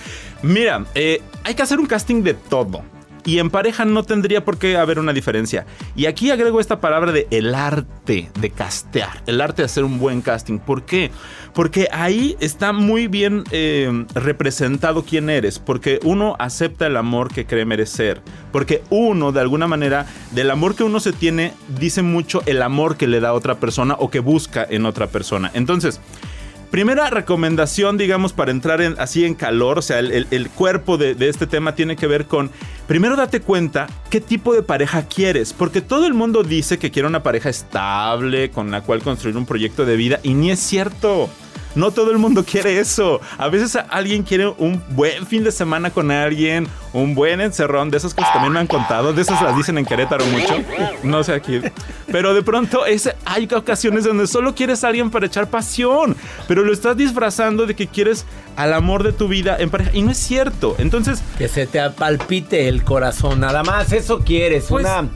Mira, 0.43 0.86
eh, 0.96 1.22
hay 1.43 1.55
que 1.55 1.62
hacer 1.63 1.79
un 1.79 1.86
casting 1.88 2.22
de 2.24 2.34
todo. 2.36 2.84
Y 3.25 3.40
en 3.40 3.50
pareja 3.51 3.86
no 3.86 4.04
tendría 4.04 4.44
por 4.44 4.58
qué 4.58 4.78
haber 4.78 4.98
una 4.98 5.13
diferencia. 5.13 5.66
Y 5.96 6.08
aquí 6.08 6.32
agrego 6.32 6.60
esta 6.60 6.82
palabra 6.82 7.12
de 7.12 7.28
el 7.30 7.54
arte 7.54 8.30
de 8.40 8.50
castear, 8.50 9.22
el 9.28 9.42
arte 9.42 9.62
de 9.62 9.68
hacer 9.68 9.84
un 9.84 10.00
buen 10.00 10.22
casting. 10.22 10.58
¿Por 10.58 10.84
qué? 10.86 11.12
Porque 11.54 11.88
ahí 11.92 12.36
está 12.40 12.74
muy 12.74 13.08
bien 13.08 13.44
eh, 13.51 14.06
representado 14.16 15.04
quién 15.04 15.30
eres. 15.30 15.60
Porque 15.60 16.00
uno 16.04 16.36
acepta 16.40 16.88
el 16.88 16.98
amor 16.98 17.32
que 17.32 17.46
cree 17.46 17.66
merecer. 17.66 18.22
Porque 18.51 18.82
uno, 18.90 19.32
de 19.32 19.42
alguna 19.42 19.68
manera, 19.68 20.08
del 20.32 20.50
amor 20.50 20.75
que 20.75 20.84
uno 20.84 21.00
se 21.00 21.13
tiene, 21.13 21.54
dice 21.80 22.01
mucho 22.01 22.42
el 22.48 22.62
amor 22.62 22.98
que 22.98 23.08
le 23.08 23.20
da 23.20 23.30
a 23.30 23.34
otra 23.34 23.56
persona 23.60 23.96
o 24.00 24.10
que 24.10 24.20
busca 24.20 24.66
en 24.70 24.86
otra 24.86 25.08
persona. 25.08 25.51
Entonces, 25.54 26.01
Primera 26.72 27.10
recomendación, 27.10 27.98
digamos, 27.98 28.32
para 28.32 28.51
entrar 28.51 28.80
en, 28.82 28.96
así 28.98 29.25
en 29.25 29.36
calor, 29.36 29.80
o 29.80 29.82
sea, 29.82 30.00
el, 30.00 30.25
el- 30.32 30.50
cuerpo 30.50 30.98
de 30.98 31.16
este 31.28 31.46
tema 31.46 31.75
tiene 31.75 31.98
que 31.98 32.08
ver 32.08 32.28
con, 32.28 32.50
primero 32.91 33.15
date 33.15 33.39
cuenta 33.39 33.88
qué 34.10 34.19
tipo 34.19 34.53
de 34.53 34.63
pareja 34.63 35.03
quieres, 35.07 35.53
porque 35.53 35.79
todo 35.79 36.05
el 36.07 36.13
mundo 36.13 36.43
dice 36.43 36.77
que 36.77 36.91
quiere 36.91 37.07
una 37.07 37.24
pareja 37.24 37.48
estable, 37.48 38.51
con 38.51 38.69
la 38.69 38.81
cual 38.81 39.01
construir 39.01 39.38
un 39.38 39.45
proyecto 39.45 39.86
de 39.86 39.95
vida, 39.95 40.19
y 40.24 40.33
ni 40.33 40.51
es 40.51 40.60
cierto. 40.60 41.29
No 41.75 41.92
todo 41.92 42.12
el 42.12 42.18
mundo 42.18 42.44
quiere 42.44 42.80
eso. 42.80 43.22
A 43.38 43.48
veces 43.48 43.78
alguien 43.90 44.24
quiere 44.24 44.48
un 44.48 44.82
buen 44.90 45.25
fin 45.25 45.44
de 45.44 45.51
semana 45.51 45.90
con 45.92 46.12
alguien, 46.12 46.68
un 46.94 47.16
buen 47.16 47.42
encerrón, 47.42 47.90
de 47.90 47.98
esas 47.98 48.13
cosas 48.13 48.34
también 48.34 48.54
me 48.54 48.60
han 48.60 48.68
contado, 48.68 49.13
de 49.13 49.22
esas 49.22 49.42
las 49.42 49.56
dicen 49.56 49.78
en 49.78 49.86
Querétaro 49.86 50.25
mucho. 50.25 50.56
No 51.04 51.24
sé 51.24 51.34
aquí. 51.34 51.62
Pero 52.12 52.34
de 52.34 52.42
pronto 52.42 52.86
es, 52.86 53.10
hay 53.25 53.48
ocasiones 53.54 54.04
donde 54.04 54.28
solo 54.28 54.54
quieres 54.54 54.84
a 54.84 54.90
alguien 54.90 55.10
para 55.10 55.25
echar 55.28 55.50
pasión, 55.50 56.16
pero 56.48 56.63
lo 56.63 56.74
estás 56.74 56.98
disfrazando 56.98 57.66
de 57.66 57.75
que 57.75 57.88
quieres 57.88 58.25
al 58.58 58.74
amor 58.74 59.04
de 59.04 59.13
tu 59.13 59.28
vida 59.28 59.56
en 59.60 59.70
pareja. 59.70 59.92
Y 59.94 60.01
no 60.01 60.12
es 60.12 60.18
cierto. 60.18 60.75
Entonces, 60.78 61.22
Que 61.38 61.48
se 61.48 61.68
te 61.68 61.80
palpite 61.92 62.68
el 62.68 62.84
corazón. 62.84 63.40
Nada 63.40 63.63
más 63.63 63.92
eso 63.94 64.20
quieres. 64.20 64.66
Pues- 64.68 64.86
una, 64.86 65.08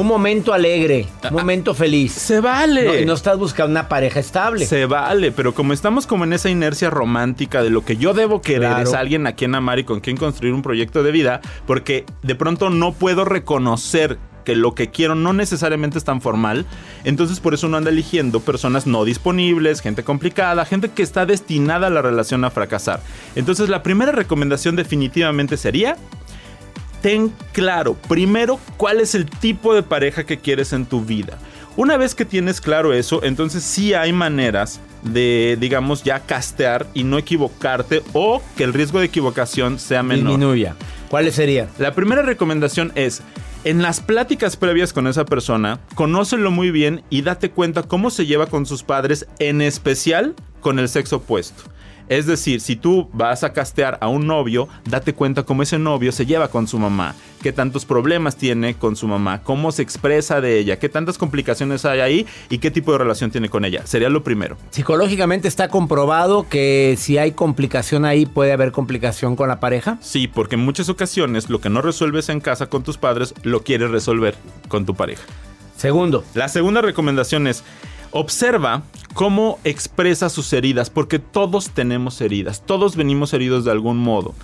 un 0.00 0.06
momento 0.06 0.52
alegre. 0.52 1.06
Un 1.30 1.36
momento 1.36 1.74
feliz. 1.74 2.12
se 2.12 2.40
vale. 2.40 2.84
No, 2.84 2.94
y 2.96 3.04
no 3.04 3.14
estás 3.14 3.38
buscando 3.38 3.70
una 3.70 3.88
pareja 3.88 4.20
estable. 4.20 4.66
Se 4.66 4.86
vale, 4.86 5.32
pero 5.32 5.54
como 5.54 5.72
estamos 5.72 6.06
como 6.06 6.24
en 6.24 6.32
esa 6.32 6.48
inercia 6.50 6.90
romántica 6.90 7.62
de 7.62 7.70
lo 7.70 7.84
que 7.84 7.96
yo 7.96 8.14
debo 8.14 8.40
querer 8.40 8.68
Claro. 8.70 8.88
es 8.88 8.94
alguien 8.94 9.26
a 9.26 9.32
quien 9.32 9.54
amar 9.54 9.78
y 9.78 9.84
con 9.84 10.00
quien 10.00 10.16
construir 10.16 10.52
un 10.54 10.62
proyecto 10.62 11.02
de 11.02 11.12
vida, 11.12 11.40
porque 11.66 12.04
de 12.22 12.34
pronto 12.34 12.70
no 12.70 12.92
puedo 12.92 13.24
reconocer 13.24 14.18
que 14.44 14.54
lo 14.54 14.74
que 14.76 14.90
quiero 14.90 15.16
no 15.16 15.32
necesariamente 15.32 15.98
es 15.98 16.04
tan 16.04 16.20
formal, 16.20 16.66
entonces 17.02 17.40
por 17.40 17.52
eso 17.52 17.66
uno 17.66 17.78
anda 17.78 17.90
eligiendo 17.90 18.38
personas 18.38 18.86
no 18.86 19.04
disponibles, 19.04 19.80
gente 19.80 20.04
complicada, 20.04 20.64
gente 20.64 20.88
que 20.90 21.02
está 21.02 21.26
destinada 21.26 21.88
a 21.88 21.90
la 21.90 22.00
relación 22.00 22.44
a 22.44 22.50
fracasar. 22.50 23.00
Entonces 23.34 23.68
la 23.68 23.82
primera 23.82 24.12
recomendación 24.12 24.76
definitivamente 24.76 25.56
sería 25.56 25.96
ten 27.02 27.32
claro 27.52 27.94
primero 28.08 28.58
cuál 28.76 29.00
es 29.00 29.14
el 29.14 29.26
tipo 29.26 29.74
de 29.74 29.82
pareja 29.82 30.24
que 30.24 30.38
quieres 30.38 30.72
en 30.72 30.86
tu 30.86 31.04
vida. 31.04 31.38
Una 31.76 31.98
vez 31.98 32.14
que 32.14 32.24
tienes 32.24 32.62
claro 32.62 32.94
eso, 32.94 33.22
entonces 33.22 33.62
sí 33.62 33.92
hay 33.92 34.12
maneras 34.12 34.80
de, 35.02 35.58
digamos, 35.60 36.04
ya 36.04 36.20
castear 36.20 36.86
y 36.94 37.04
no 37.04 37.18
equivocarte 37.18 38.02
o 38.14 38.42
que 38.56 38.64
el 38.64 38.72
riesgo 38.72 38.98
de 38.98 39.06
equivocación 39.06 39.78
sea 39.78 40.02
menor. 40.02 40.28
Disminuya. 40.28 40.74
¿Cuáles 41.10 41.34
serían? 41.34 41.68
La 41.78 41.94
primera 41.94 42.22
recomendación 42.22 42.92
es, 42.94 43.20
en 43.64 43.82
las 43.82 44.00
pláticas 44.00 44.56
previas 44.56 44.94
con 44.94 45.06
esa 45.06 45.26
persona, 45.26 45.80
conócelo 45.94 46.50
muy 46.50 46.70
bien 46.70 47.02
y 47.10 47.22
date 47.22 47.50
cuenta 47.50 47.82
cómo 47.82 48.10
se 48.10 48.24
lleva 48.24 48.46
con 48.46 48.64
sus 48.64 48.82
padres, 48.82 49.26
en 49.38 49.60
especial 49.60 50.34
con 50.60 50.78
el 50.78 50.88
sexo 50.88 51.16
opuesto. 51.16 51.64
Es 52.08 52.26
decir, 52.26 52.60
si 52.60 52.76
tú 52.76 53.08
vas 53.12 53.42
a 53.42 53.52
castear 53.52 53.98
a 54.00 54.08
un 54.08 54.26
novio, 54.26 54.68
date 54.84 55.12
cuenta 55.12 55.42
cómo 55.42 55.62
ese 55.62 55.78
novio 55.78 56.12
se 56.12 56.26
lleva 56.26 56.48
con 56.48 56.68
su 56.68 56.78
mamá, 56.78 57.14
qué 57.42 57.52
tantos 57.52 57.84
problemas 57.84 58.36
tiene 58.36 58.74
con 58.74 58.94
su 58.94 59.08
mamá, 59.08 59.42
cómo 59.42 59.72
se 59.72 59.82
expresa 59.82 60.40
de 60.40 60.58
ella, 60.58 60.78
qué 60.78 60.88
tantas 60.88 61.18
complicaciones 61.18 61.84
hay 61.84 62.00
ahí 62.00 62.26
y 62.48 62.58
qué 62.58 62.70
tipo 62.70 62.92
de 62.92 62.98
relación 62.98 63.30
tiene 63.30 63.48
con 63.48 63.64
ella. 63.64 63.86
Sería 63.86 64.08
lo 64.08 64.22
primero. 64.22 64.56
Psicológicamente 64.70 65.48
está 65.48 65.68
comprobado 65.68 66.48
que 66.48 66.94
si 66.98 67.18
hay 67.18 67.32
complicación 67.32 68.04
ahí, 68.04 68.26
puede 68.26 68.52
haber 68.52 68.72
complicación 68.72 69.34
con 69.34 69.48
la 69.48 69.60
pareja. 69.60 69.98
Sí, 70.00 70.28
porque 70.28 70.54
en 70.54 70.64
muchas 70.64 70.88
ocasiones 70.88 71.50
lo 71.50 71.60
que 71.60 71.70
no 71.70 71.82
resuelves 71.82 72.28
en 72.28 72.40
casa 72.40 72.66
con 72.66 72.82
tus 72.82 72.98
padres, 72.98 73.34
lo 73.42 73.62
quieres 73.62 73.90
resolver 73.90 74.36
con 74.68 74.86
tu 74.86 74.94
pareja. 74.94 75.22
Segundo, 75.76 76.24
La 76.34 76.48
segunda 76.48 76.80
recomendación 76.80 77.46
es 77.46 77.62
observa 78.10 78.82
cómo 79.14 79.58
expresa 79.64 80.28
sus 80.28 80.52
heridas, 80.52 80.90
porque 80.90 81.18
todos 81.18 81.70
tenemos 81.70 82.20
heridas, 82.20 82.62
todos 82.64 82.96
venimos 82.96 83.32
heridos 83.32 83.64
de 83.64 83.70
algún 83.70 83.98
modo. 83.98 84.34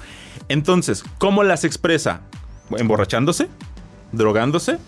Entonces, 0.48 1.04
¿cómo 1.18 1.42
las 1.42 1.64
expresa? 1.64 2.22
¿Emborrachándose? 2.76 3.48
¿Drogándose? 4.12 4.78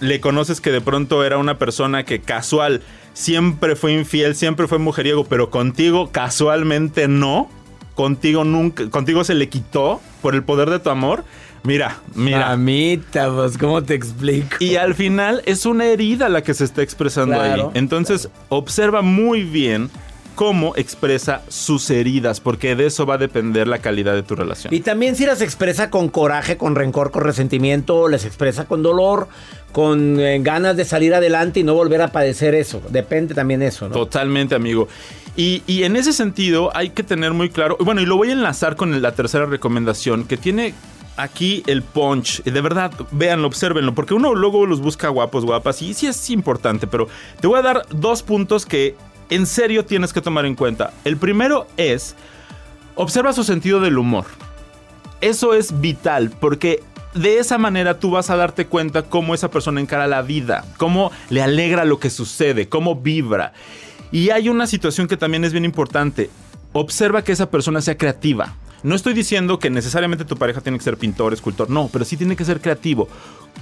¿Le 0.00 0.20
conoces 0.20 0.60
que 0.60 0.70
de 0.70 0.80
pronto 0.80 1.24
era 1.24 1.38
una 1.38 1.58
persona 1.58 2.04
que 2.04 2.20
casual 2.20 2.82
siempre 3.14 3.76
fue 3.76 3.92
infiel, 3.92 4.34
siempre 4.34 4.68
fue 4.68 4.78
mujeriego, 4.78 5.24
pero 5.24 5.50
contigo 5.50 6.10
casualmente 6.12 7.08
no? 7.08 7.48
¿Contigo 7.94 8.44
nunca, 8.44 8.90
contigo 8.90 9.24
se 9.24 9.34
le 9.34 9.48
quitó 9.48 10.02
por 10.20 10.34
el 10.34 10.42
poder 10.42 10.68
de 10.68 10.80
tu 10.80 10.90
amor? 10.90 11.24
Mira, 11.66 11.98
mira. 12.14 12.50
Mamita, 12.50 13.28
pues, 13.34 13.58
¿cómo 13.58 13.82
te 13.82 13.94
explico? 13.94 14.56
Y 14.60 14.76
al 14.76 14.94
final 14.94 15.42
es 15.46 15.66
una 15.66 15.86
herida 15.86 16.28
la 16.28 16.42
que 16.42 16.54
se 16.54 16.64
está 16.64 16.82
expresando 16.82 17.34
Claro, 17.34 17.72
ahí. 17.74 17.78
Entonces, 17.78 18.28
observa 18.48 19.02
muy 19.02 19.42
bien 19.42 19.90
cómo 20.36 20.76
expresa 20.76 21.42
sus 21.48 21.90
heridas, 21.90 22.40
porque 22.40 22.76
de 22.76 22.86
eso 22.86 23.04
va 23.04 23.14
a 23.14 23.18
depender 23.18 23.66
la 23.66 23.78
calidad 23.78 24.14
de 24.14 24.22
tu 24.22 24.36
relación. 24.36 24.72
Y 24.72 24.80
también 24.80 25.16
si 25.16 25.26
las 25.26 25.40
expresa 25.40 25.90
con 25.90 26.08
coraje, 26.08 26.56
con 26.56 26.76
rencor, 26.76 27.10
con 27.10 27.24
resentimiento, 27.24 28.06
les 28.06 28.24
expresa 28.24 28.66
con 28.66 28.82
dolor, 28.82 29.28
con 29.72 30.20
eh, 30.20 30.38
ganas 30.40 30.76
de 30.76 30.84
salir 30.84 31.14
adelante 31.14 31.60
y 31.60 31.62
no 31.64 31.74
volver 31.74 32.02
a 32.02 32.08
padecer 32.08 32.54
eso. 32.54 32.80
Depende 32.90 33.34
también 33.34 33.62
eso, 33.62 33.88
¿no? 33.88 33.94
Totalmente, 33.94 34.54
amigo. 34.54 34.88
Y, 35.36 35.62
y 35.66 35.82
en 35.82 35.96
ese 35.96 36.12
sentido 36.12 36.70
hay 36.76 36.90
que 36.90 37.02
tener 37.02 37.32
muy 37.32 37.50
claro, 37.50 37.76
bueno, 37.80 38.00
y 38.00 38.06
lo 38.06 38.16
voy 38.16 38.30
a 38.30 38.32
enlazar 38.32 38.76
con 38.76 39.02
la 39.02 39.12
tercera 39.12 39.46
recomendación, 39.46 40.24
que 40.24 40.36
tiene 40.36 40.74
aquí 41.16 41.62
el 41.66 41.82
punch. 41.82 42.42
De 42.42 42.60
verdad, 42.60 42.92
véanlo, 43.10 43.46
observenlo, 43.46 43.94
porque 43.94 44.14
uno 44.14 44.34
luego 44.34 44.66
los 44.66 44.80
busca 44.80 45.08
guapos, 45.08 45.44
guapas, 45.44 45.82
y 45.82 45.94
sí 45.94 46.06
es 46.06 46.30
importante, 46.30 46.86
pero 46.86 47.08
te 47.40 47.46
voy 47.46 47.58
a 47.58 47.62
dar 47.62 47.86
dos 47.90 48.22
puntos 48.22 48.66
que 48.66 48.96
en 49.30 49.46
serio 49.46 49.84
tienes 49.84 50.12
que 50.12 50.20
tomar 50.20 50.46
en 50.46 50.54
cuenta. 50.54 50.92
El 51.04 51.16
primero 51.16 51.66
es, 51.76 52.14
observa 52.94 53.32
su 53.32 53.44
sentido 53.44 53.80
del 53.80 53.98
humor. 53.98 54.26
Eso 55.20 55.54
es 55.54 55.80
vital, 55.80 56.30
porque 56.40 56.82
de 57.14 57.38
esa 57.38 57.58
manera 57.58 57.98
tú 57.98 58.10
vas 58.10 58.28
a 58.30 58.36
darte 58.36 58.66
cuenta 58.66 59.02
cómo 59.02 59.34
esa 59.34 59.50
persona 59.50 59.80
encara 59.80 60.06
la 60.06 60.22
vida, 60.22 60.64
cómo 60.76 61.10
le 61.30 61.42
alegra 61.42 61.84
lo 61.84 61.98
que 61.98 62.10
sucede, 62.10 62.68
cómo 62.68 62.96
vibra. 62.96 63.52
Y 64.12 64.30
hay 64.30 64.48
una 64.48 64.66
situación 64.66 65.08
que 65.08 65.16
también 65.16 65.44
es 65.44 65.52
bien 65.52 65.64
importante. 65.64 66.30
Observa 66.72 67.22
que 67.22 67.32
esa 67.32 67.50
persona 67.50 67.80
sea 67.80 67.96
creativa. 67.96 68.54
No 68.86 68.94
estoy 68.94 69.14
diciendo 69.14 69.58
que 69.58 69.68
necesariamente 69.68 70.24
tu 70.24 70.36
pareja 70.36 70.60
tiene 70.60 70.78
que 70.78 70.84
ser 70.84 70.96
pintor, 70.96 71.32
escultor, 71.32 71.68
no, 71.68 71.90
pero 71.92 72.04
sí 72.04 72.16
tiene 72.16 72.36
que 72.36 72.44
ser 72.44 72.60
creativo. 72.60 73.08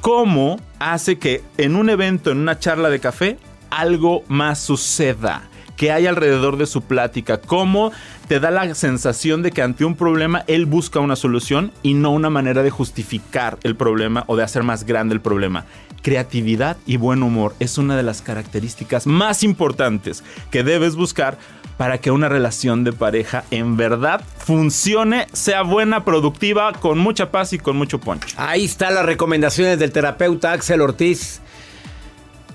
¿Cómo 0.02 0.60
hace 0.78 1.18
que 1.18 1.42
en 1.56 1.76
un 1.76 1.88
evento, 1.88 2.30
en 2.30 2.36
una 2.36 2.58
charla 2.58 2.90
de 2.90 3.00
café, 3.00 3.38
algo 3.70 4.22
más 4.28 4.60
suceda? 4.60 5.48
que 5.76 5.90
hay 5.90 6.06
alrededor 6.06 6.56
de 6.56 6.66
su 6.66 6.82
plática, 6.82 7.40
cómo 7.40 7.90
te 8.28 8.38
da 8.38 8.52
la 8.52 8.72
sensación 8.76 9.42
de 9.42 9.50
que 9.50 9.60
ante 9.60 9.84
un 9.84 9.96
problema 9.96 10.44
él 10.46 10.66
busca 10.66 11.00
una 11.00 11.16
solución 11.16 11.72
y 11.82 11.94
no 11.94 12.12
una 12.12 12.30
manera 12.30 12.62
de 12.62 12.70
justificar 12.70 13.58
el 13.64 13.74
problema 13.74 14.22
o 14.28 14.36
de 14.36 14.44
hacer 14.44 14.62
más 14.62 14.84
grande 14.84 15.16
el 15.16 15.20
problema. 15.20 15.64
Creatividad 16.04 16.76
y 16.84 16.98
buen 16.98 17.22
humor 17.22 17.54
es 17.60 17.78
una 17.78 17.96
de 17.96 18.02
las 18.02 18.20
características 18.20 19.06
más 19.06 19.42
importantes 19.42 20.22
que 20.50 20.62
debes 20.62 20.96
buscar 20.96 21.38
para 21.78 21.96
que 21.96 22.10
una 22.10 22.28
relación 22.28 22.84
de 22.84 22.92
pareja 22.92 23.44
en 23.50 23.78
verdad 23.78 24.22
funcione, 24.36 25.26
sea 25.32 25.62
buena, 25.62 26.04
productiva, 26.04 26.74
con 26.74 26.98
mucha 26.98 27.30
paz 27.30 27.54
y 27.54 27.58
con 27.58 27.78
mucho 27.78 28.00
punch. 28.00 28.34
Ahí 28.36 28.66
están 28.66 28.94
las 28.94 29.06
recomendaciones 29.06 29.78
del 29.78 29.92
terapeuta 29.92 30.52
Axel 30.52 30.82
Ortiz. 30.82 31.40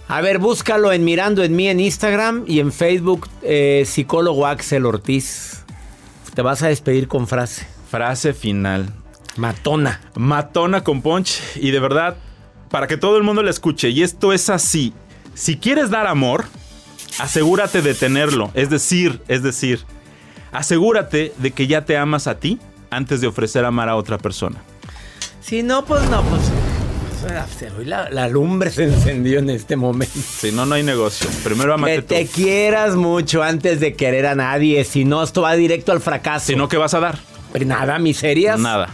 A 0.08 0.22
ver, 0.22 0.38
búscalo 0.38 0.94
en 0.94 1.04
Mirando 1.04 1.44
en 1.44 1.56
mí 1.56 1.70
en 1.70 1.80
Instagram 1.80 2.44
y 2.46 2.60
en 2.60 2.72
Facebook, 2.72 3.28
eh, 3.42 3.82
psicólogo 3.88 4.46
Axel 4.46 4.86
Ortiz. 4.86 5.66
Te 6.36 6.44
vas 6.44 6.62
a 6.62 6.68
despedir 6.68 7.08
con 7.08 7.28
frase. 7.28 7.66
Frase 7.90 8.36
final. 8.36 8.94
Matona. 9.38 10.02
Matona 10.14 10.84
con 10.84 11.02
punch. 11.02 11.42
Y 11.56 11.72
de 11.72 11.80
verdad, 11.80 12.16
para 12.70 12.88
que 12.88 12.98
todo 12.98 13.18
el 13.18 13.24
mundo 13.24 13.44
la 13.44 13.50
escuche, 13.50 13.90
y 13.90 14.04
esto 14.04 14.34
es 14.34 14.50
así. 14.50 14.94
Si 15.34 15.58
quieres 15.58 15.90
dar 15.90 16.08
amor, 16.08 16.46
asegúrate 17.20 17.82
de 17.82 17.94
tenerlo. 17.94 18.52
Es 18.54 18.70
decir, 18.70 19.22
es 19.28 19.44
decir, 19.44 19.86
asegúrate 20.52 21.34
de 21.38 21.52
que 21.52 21.68
ya 21.68 21.86
te 21.86 21.98
amas 21.98 22.28
a 22.28 22.40
ti 22.40 22.60
antes 22.90 23.22
de 23.22 23.28
ofrecer 23.28 23.66
amar 23.66 23.90
a 23.90 23.96
otra 23.96 24.18
persona. 24.18 24.58
Si 25.42 25.64
no, 25.64 25.86
pues 25.86 26.08
no, 26.10 26.24
pues. 26.24 26.42
La, 27.86 28.10
la, 28.10 28.30
lumbre 28.30 28.72
se 28.72 28.86
encendió 28.86 29.40
en 29.40 29.50
este 29.50 29.76
momento. 29.76 30.14
Si 30.14 30.54
no, 30.54 30.66
no 30.66 30.76
hay 30.76 30.84
negocio. 30.84 31.30
Primero 31.44 31.74
amate 31.74 31.96
Que 31.96 32.02
te 32.02 32.28
quieras 32.28 32.96
mucho 32.96 33.44
antes 33.44 33.82
de 33.82 33.94
querer 33.94 34.26
a 34.26 34.36
nadie. 34.36 34.86
Si 34.86 35.04
no, 35.04 35.22
esto 35.22 35.42
va 35.42 35.54
directo 35.56 35.92
al 35.92 36.00
fracaso. 36.00 36.46
Si 36.48 36.56
no, 36.56 36.70
¿qué 36.70 36.78
vas 36.78 36.94
a 36.94 37.02
dar? 37.02 37.20
Nada, 37.66 38.00
miserias. 38.00 38.58
Nada. 38.58 38.90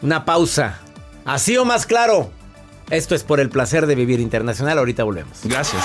Una 0.00 0.24
pausa. 0.24 0.78
Así 1.26 1.56
o 1.58 1.66
más 1.66 1.84
claro. 1.84 2.30
Esto 2.90 3.16
es 3.16 3.24
por 3.24 3.40
el 3.40 3.50
placer 3.50 3.86
de 3.86 3.96
vivir 3.96 4.20
internacional. 4.20 4.78
Ahorita 4.78 5.02
volvemos. 5.02 5.40
Gracias. 5.42 5.84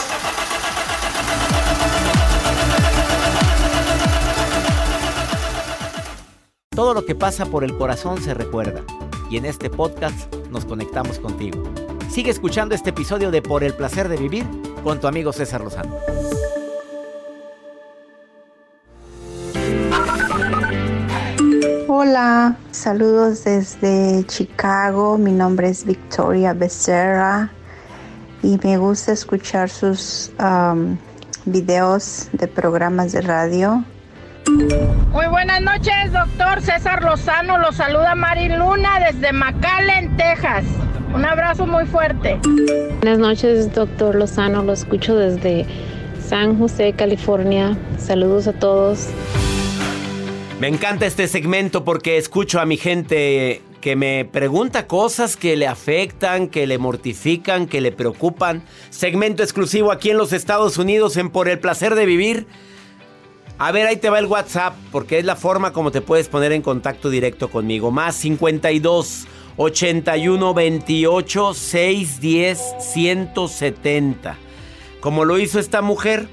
Todo 6.75 6.93
lo 6.93 7.05
que 7.05 7.15
pasa 7.15 7.45
por 7.47 7.63
el 7.63 7.75
corazón 7.77 8.21
se 8.21 8.33
recuerda. 8.33 8.83
Y 9.29 9.37
en 9.37 9.45
este 9.45 9.69
podcast 9.69 10.33
nos 10.51 10.65
conectamos 10.65 11.19
contigo. 11.19 11.63
Sigue 12.09 12.29
escuchando 12.29 12.75
este 12.75 12.91
episodio 12.91 13.31
de 13.31 13.41
Por 13.41 13.63
el 13.63 13.73
placer 13.73 14.07
de 14.07 14.17
vivir 14.17 14.45
con 14.83 14.99
tu 14.99 15.07
amigo 15.07 15.33
César 15.33 15.61
Lozano. 15.61 15.95
Hola, 21.93 22.55
saludos 22.71 23.43
desde 23.43 24.25
Chicago. 24.25 25.17
Mi 25.17 25.33
nombre 25.33 25.67
es 25.67 25.83
Victoria 25.83 26.53
Becerra 26.53 27.49
y 28.41 28.57
me 28.63 28.77
gusta 28.77 29.11
escuchar 29.11 29.69
sus 29.69 30.31
um, 30.39 30.95
videos 31.43 32.29
de 32.31 32.47
programas 32.47 33.11
de 33.11 33.19
radio. 33.19 33.83
Muy 34.47 35.27
buenas 35.27 35.61
noches, 35.61 36.13
doctor 36.13 36.61
César 36.61 37.03
Lozano. 37.03 37.57
Lo 37.57 37.73
saluda 37.73 38.15
Mari 38.15 38.47
Luna 38.47 39.01
desde 39.11 39.33
McAllen, 39.33 40.15
Texas. 40.15 40.63
Un 41.13 41.25
abrazo 41.25 41.67
muy 41.67 41.85
fuerte. 41.85 42.39
Buenas 43.01 43.19
noches, 43.19 43.73
doctor 43.73 44.15
Lozano. 44.15 44.63
Lo 44.63 44.71
escucho 44.71 45.17
desde 45.17 45.65
San 46.25 46.57
José, 46.57 46.93
California. 46.93 47.77
Saludos 47.97 48.47
a 48.47 48.53
todos. 48.53 49.09
Me 50.61 50.67
encanta 50.67 51.07
este 51.07 51.27
segmento 51.27 51.83
porque 51.83 52.17
escucho 52.17 52.59
a 52.59 52.67
mi 52.67 52.77
gente 52.77 53.63
que 53.81 53.95
me 53.95 54.25
pregunta 54.25 54.85
cosas 54.85 55.35
que 55.35 55.55
le 55.55 55.65
afectan, 55.65 56.49
que 56.49 56.67
le 56.67 56.77
mortifican, 56.77 57.65
que 57.65 57.81
le 57.81 57.91
preocupan. 57.91 58.61
Segmento 58.91 59.41
exclusivo 59.41 59.91
aquí 59.91 60.11
en 60.11 60.19
los 60.19 60.33
Estados 60.33 60.77
Unidos 60.77 61.17
en 61.17 61.31
Por 61.31 61.49
el 61.49 61.57
Placer 61.57 61.95
de 61.95 62.05
Vivir. 62.05 62.45
A 63.57 63.71
ver, 63.71 63.87
ahí 63.87 63.95
te 63.95 64.11
va 64.11 64.19
el 64.19 64.27
WhatsApp, 64.27 64.75
porque 64.91 65.17
es 65.17 65.25
la 65.25 65.35
forma 65.35 65.73
como 65.73 65.89
te 65.89 66.01
puedes 66.01 66.29
poner 66.29 66.51
en 66.51 66.61
contacto 66.61 67.09
directo 67.09 67.49
conmigo. 67.49 67.89
Más 67.89 68.15
52 68.17 69.25
81 69.57 70.53
28 70.53 71.53
610 71.55 72.75
170. 72.77 74.37
Como 74.99 75.25
lo 75.25 75.39
hizo 75.39 75.59
esta 75.59 75.81
mujer, 75.81 76.27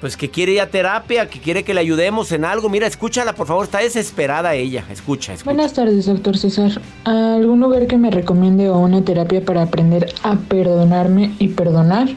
pues 0.00 0.16
que 0.16 0.30
quiere 0.30 0.52
ir 0.52 0.60
a 0.60 0.68
terapia, 0.68 1.28
que 1.28 1.40
quiere 1.40 1.64
que 1.64 1.74
le 1.74 1.80
ayudemos 1.80 2.30
en 2.32 2.44
algo. 2.44 2.68
Mira, 2.68 2.86
escúchala, 2.86 3.32
por 3.34 3.46
favor, 3.46 3.64
está 3.64 3.78
desesperada 3.78 4.54
ella. 4.54 4.84
Escucha, 4.90 5.32
escucha. 5.32 5.52
Buenas 5.52 5.72
tardes, 5.72 6.06
doctor 6.06 6.36
César. 6.36 6.80
¿Algún 7.04 7.60
lugar 7.60 7.86
que 7.86 7.96
me 7.96 8.10
recomiende 8.10 8.68
o 8.68 8.78
una 8.78 9.02
terapia 9.02 9.44
para 9.44 9.62
aprender 9.62 10.12
a 10.22 10.36
perdonarme 10.36 11.32
y 11.38 11.48
perdonar? 11.48 12.08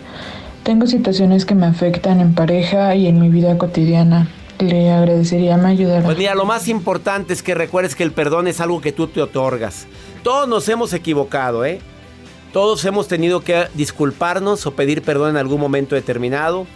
Tengo 0.63 0.85
situaciones 0.85 1.45
que 1.45 1.55
me 1.55 1.65
afectan 1.65 2.19
en 2.19 2.35
pareja 2.35 2.95
y 2.95 3.07
en 3.07 3.19
mi 3.19 3.29
vida 3.29 3.57
cotidiana. 3.57 4.29
Le 4.59 4.91
agradecería 4.91 5.57
me 5.57 5.69
ayudara. 5.69 6.03
Pues 6.03 6.19
mira, 6.19 6.35
lo 6.35 6.45
más 6.45 6.67
importante 6.67 7.33
es 7.33 7.41
que 7.41 7.55
recuerdes 7.55 7.95
que 7.95 8.03
el 8.03 8.11
perdón 8.11 8.47
es 8.47 8.61
algo 8.61 8.79
que 8.79 8.91
tú 8.91 9.07
te 9.07 9.19
otorgas. 9.19 9.87
Todos 10.23 10.47
nos 10.47 10.69
hemos 10.69 10.93
equivocado, 10.93 11.65
¿eh? 11.65 11.79
Todos 12.53 12.85
hemos 12.85 13.07
tenido 13.07 13.41
que 13.41 13.67
disculparnos 13.73 14.67
o 14.67 14.71
pedir 14.71 15.01
perdón 15.01 15.31
en 15.31 15.37
algún 15.37 15.59
momento 15.59 15.95
determinado. 15.95 16.67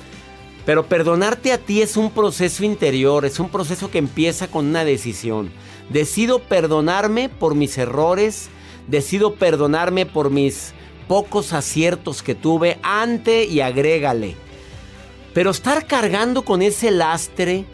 Pero 0.65 0.87
perdonarte 0.87 1.51
a 1.51 1.59
ti 1.59 1.81
es 1.81 1.95
un 1.95 2.09
proceso 2.09 2.63
interior, 2.63 3.23
es 3.23 3.39
un 3.39 3.49
proceso 3.49 3.91
que 3.91 3.99
empieza 3.99 4.47
con 4.47 4.65
una 4.65 4.83
decisión. 4.83 5.51
Decido 5.89 6.39
perdonarme 6.39 7.29
por 7.29 7.53
mis 7.53 7.77
errores, 7.77 8.49
decido 8.87 9.35
perdonarme 9.35 10.07
por 10.07 10.31
mis 10.31 10.73
pocos 11.07 11.53
aciertos 11.53 12.23
que 12.23 12.33
tuve, 12.33 12.79
ante 12.81 13.45
y 13.45 13.61
agrégale. 13.61 14.35
Pero 15.35 15.51
estar 15.51 15.85
cargando 15.85 16.41
con 16.41 16.63
ese 16.63 16.89
lastre, 16.89 17.65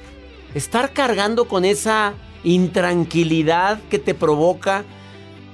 estar 0.54 0.92
cargando 0.92 1.46
con 1.46 1.64
esa 1.64 2.14
intranquilidad 2.44 3.80
que 3.90 4.00
te 4.00 4.14
provoca 4.14 4.84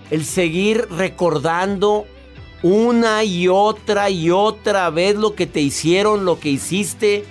el 0.10 0.26
seguir 0.26 0.88
recordando 0.90 2.08
una 2.64 3.24
y 3.24 3.48
otra 3.48 4.10
y 4.10 4.32
otra 4.32 4.90
vez 4.90 5.16
lo 5.16 5.36
que 5.36 5.46
te 5.46 5.62
hicieron, 5.62 6.26
lo 6.26 6.40
que 6.40 6.50
hiciste, 6.50 7.26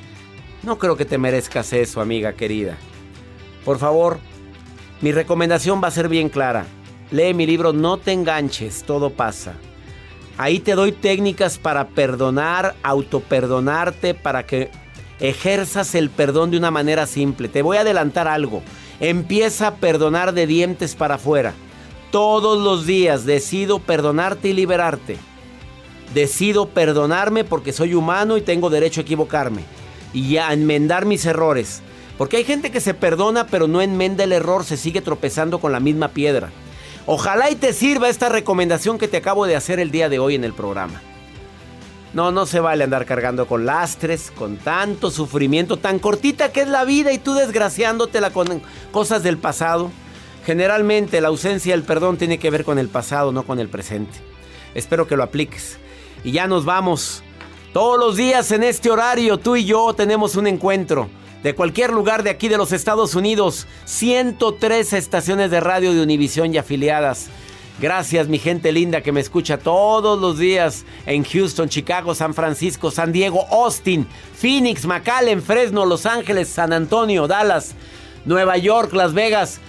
no 0.62 0.78
creo 0.78 0.96
que 0.96 1.04
te 1.04 1.18
merezcas 1.18 1.72
eso, 1.72 2.00
amiga 2.00 2.34
querida. 2.34 2.76
Por 3.64 3.78
favor, 3.78 4.18
mi 5.00 5.12
recomendación 5.12 5.82
va 5.82 5.88
a 5.88 5.92
ser 5.92 6.08
bien 6.08 6.28
clara. 6.28 6.66
Lee 7.10 7.34
mi 7.34 7.46
libro 7.46 7.72
No 7.72 7.98
te 7.98 8.12
enganches, 8.12 8.82
todo 8.84 9.10
pasa. 9.10 9.54
Ahí 10.38 10.58
te 10.58 10.74
doy 10.74 10.92
técnicas 10.92 11.58
para 11.58 11.88
perdonar, 11.88 12.74
autoperdonarte, 12.82 14.14
para 14.14 14.44
que 14.44 14.70
ejerzas 15.18 15.94
el 15.94 16.10
perdón 16.10 16.50
de 16.50 16.58
una 16.58 16.70
manera 16.70 17.06
simple. 17.06 17.48
Te 17.48 17.62
voy 17.62 17.78
a 17.78 17.80
adelantar 17.80 18.28
algo. 18.28 18.62
Empieza 19.00 19.68
a 19.68 19.74
perdonar 19.76 20.32
de 20.32 20.46
dientes 20.46 20.94
para 20.94 21.14
afuera. 21.14 21.54
Todos 22.10 22.62
los 22.62 22.86
días 22.86 23.26
decido 23.26 23.78
perdonarte 23.78 24.48
y 24.48 24.52
liberarte. 24.52 25.16
Decido 26.14 26.68
perdonarme 26.68 27.44
porque 27.44 27.72
soy 27.72 27.94
humano 27.94 28.36
y 28.36 28.42
tengo 28.42 28.70
derecho 28.70 29.00
a 29.00 29.02
equivocarme. 29.02 29.62
Y 30.14 30.36
a 30.36 30.52
enmendar 30.52 31.04
mis 31.04 31.26
errores. 31.26 31.82
Porque 32.16 32.38
hay 32.38 32.44
gente 32.44 32.70
que 32.70 32.80
se 32.80 32.94
perdona 32.94 33.46
pero 33.46 33.68
no 33.68 33.82
enmenda 33.82 34.24
el 34.24 34.32
error, 34.32 34.64
se 34.64 34.76
sigue 34.76 35.00
tropezando 35.00 35.58
con 35.58 35.72
la 35.72 35.80
misma 35.80 36.08
piedra. 36.08 36.50
Ojalá 37.06 37.50
y 37.50 37.54
te 37.56 37.72
sirva 37.72 38.08
esta 38.08 38.28
recomendación 38.28 38.98
que 38.98 39.08
te 39.08 39.18
acabo 39.18 39.46
de 39.46 39.56
hacer 39.56 39.78
el 39.78 39.90
día 39.90 40.08
de 40.08 40.18
hoy 40.18 40.34
en 40.34 40.44
el 40.44 40.54
programa. 40.54 41.00
No, 42.14 42.32
no 42.32 42.46
se 42.46 42.60
vale 42.60 42.82
andar 42.82 43.04
cargando 43.04 43.46
con 43.46 43.66
lastres, 43.66 44.30
con 44.30 44.56
tanto 44.56 45.10
sufrimiento, 45.10 45.76
tan 45.76 45.98
cortita 45.98 46.50
que 46.50 46.62
es 46.62 46.68
la 46.68 46.84
vida 46.84 47.12
y 47.12 47.18
tú 47.18 47.34
desgraciándote 47.34 48.20
con 48.32 48.62
cosas 48.90 49.22
del 49.22 49.36
pasado. 49.36 49.90
Generalmente 50.46 51.20
la 51.20 51.26
ausencia 51.26 51.74
del 51.74 51.82
perdón 51.82 52.18
tiene 52.18 52.38
que 52.38 52.50
ver 52.50 52.64
con 52.64 52.78
el 52.78 52.88
pasado, 52.88 53.32
no 53.32 53.42
con 53.42 53.58
el 53.58 53.68
presente. 53.68 54.16
Espero 54.76 55.08
que 55.08 55.16
lo 55.16 55.24
apliques. 55.24 55.76
Y 56.22 56.30
ya 56.30 56.46
nos 56.46 56.64
vamos. 56.64 57.24
Todos 57.72 57.98
los 57.98 58.16
días 58.16 58.52
en 58.52 58.62
este 58.62 58.88
horario 58.88 59.38
tú 59.38 59.56
y 59.56 59.64
yo 59.64 59.92
tenemos 59.94 60.36
un 60.36 60.46
encuentro. 60.46 61.08
De 61.42 61.56
cualquier 61.56 61.92
lugar 61.92 62.22
de 62.22 62.30
aquí 62.30 62.46
de 62.46 62.58
los 62.58 62.70
Estados 62.70 63.16
Unidos, 63.16 63.66
103 63.86 64.92
estaciones 64.92 65.50
de 65.50 65.58
radio 65.58 65.92
de 65.92 66.00
Univisión 66.00 66.54
y 66.54 66.58
afiliadas. 66.58 67.26
Gracias 67.80 68.28
mi 68.28 68.38
gente 68.38 68.70
linda 68.70 69.00
que 69.00 69.10
me 69.10 69.20
escucha 69.20 69.58
todos 69.58 70.16
los 70.20 70.38
días 70.38 70.84
en 71.06 71.24
Houston, 71.24 71.68
Chicago, 71.68 72.14
San 72.14 72.34
Francisco, 72.34 72.92
San 72.92 73.10
Diego, 73.10 73.44
Austin, 73.50 74.06
Phoenix, 74.32 74.86
McAllen, 74.86 75.42
Fresno, 75.42 75.84
Los 75.84 76.06
Ángeles, 76.06 76.48
San 76.48 76.72
Antonio, 76.72 77.26
Dallas, 77.26 77.74
Nueva 78.24 78.56
York, 78.58 78.92
Las 78.92 79.12
Vegas. 79.12 79.60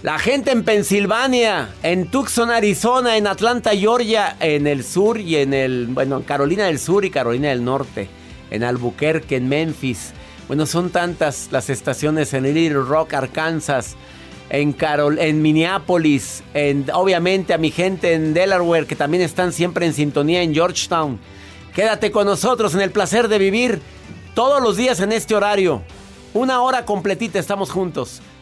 La 0.00 0.20
gente 0.20 0.52
en 0.52 0.62
Pensilvania, 0.62 1.70
en 1.82 2.08
Tucson, 2.08 2.52
Arizona, 2.52 3.16
en 3.16 3.26
Atlanta, 3.26 3.72
Georgia, 3.72 4.36
en 4.38 4.68
el 4.68 4.84
sur 4.84 5.18
y 5.18 5.34
en 5.34 5.52
el, 5.52 5.88
bueno, 5.88 6.18
en 6.18 6.22
Carolina 6.22 6.66
del 6.66 6.78
Sur 6.78 7.04
y 7.04 7.10
Carolina 7.10 7.48
del 7.48 7.64
Norte, 7.64 8.08
en 8.52 8.62
Albuquerque, 8.62 9.34
en 9.34 9.48
Memphis. 9.48 10.12
Bueno, 10.46 10.66
son 10.66 10.90
tantas 10.90 11.48
las 11.50 11.68
estaciones 11.68 12.32
en 12.32 12.44
Little 12.44 12.82
Rock, 12.82 13.14
Arkansas, 13.14 13.96
en, 14.50 14.72
Carol, 14.72 15.18
en 15.18 15.42
Minneapolis, 15.42 16.44
en, 16.54 16.86
obviamente 16.94 17.52
a 17.52 17.58
mi 17.58 17.72
gente 17.72 18.12
en 18.12 18.34
Delaware 18.34 18.86
que 18.86 18.94
también 18.94 19.24
están 19.24 19.52
siempre 19.52 19.84
en 19.84 19.94
sintonía 19.94 20.42
en 20.42 20.54
Georgetown. 20.54 21.18
Quédate 21.74 22.12
con 22.12 22.24
nosotros 22.24 22.72
en 22.74 22.82
el 22.82 22.92
placer 22.92 23.26
de 23.26 23.38
vivir 23.38 23.82
todos 24.36 24.62
los 24.62 24.76
días 24.76 25.00
en 25.00 25.10
este 25.10 25.34
horario. 25.34 25.82
Una 26.34 26.60
hora 26.60 26.84
completita 26.84 27.40
estamos 27.40 27.72
juntos. 27.72 28.22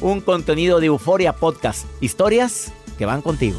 Un 0.00 0.20
contenido 0.20 0.78
de 0.78 0.86
Euforia 0.86 1.34
Podcast, 1.34 1.86
historias 2.00 2.72
que 2.98 3.06
van 3.06 3.20
contigo. 3.20 3.58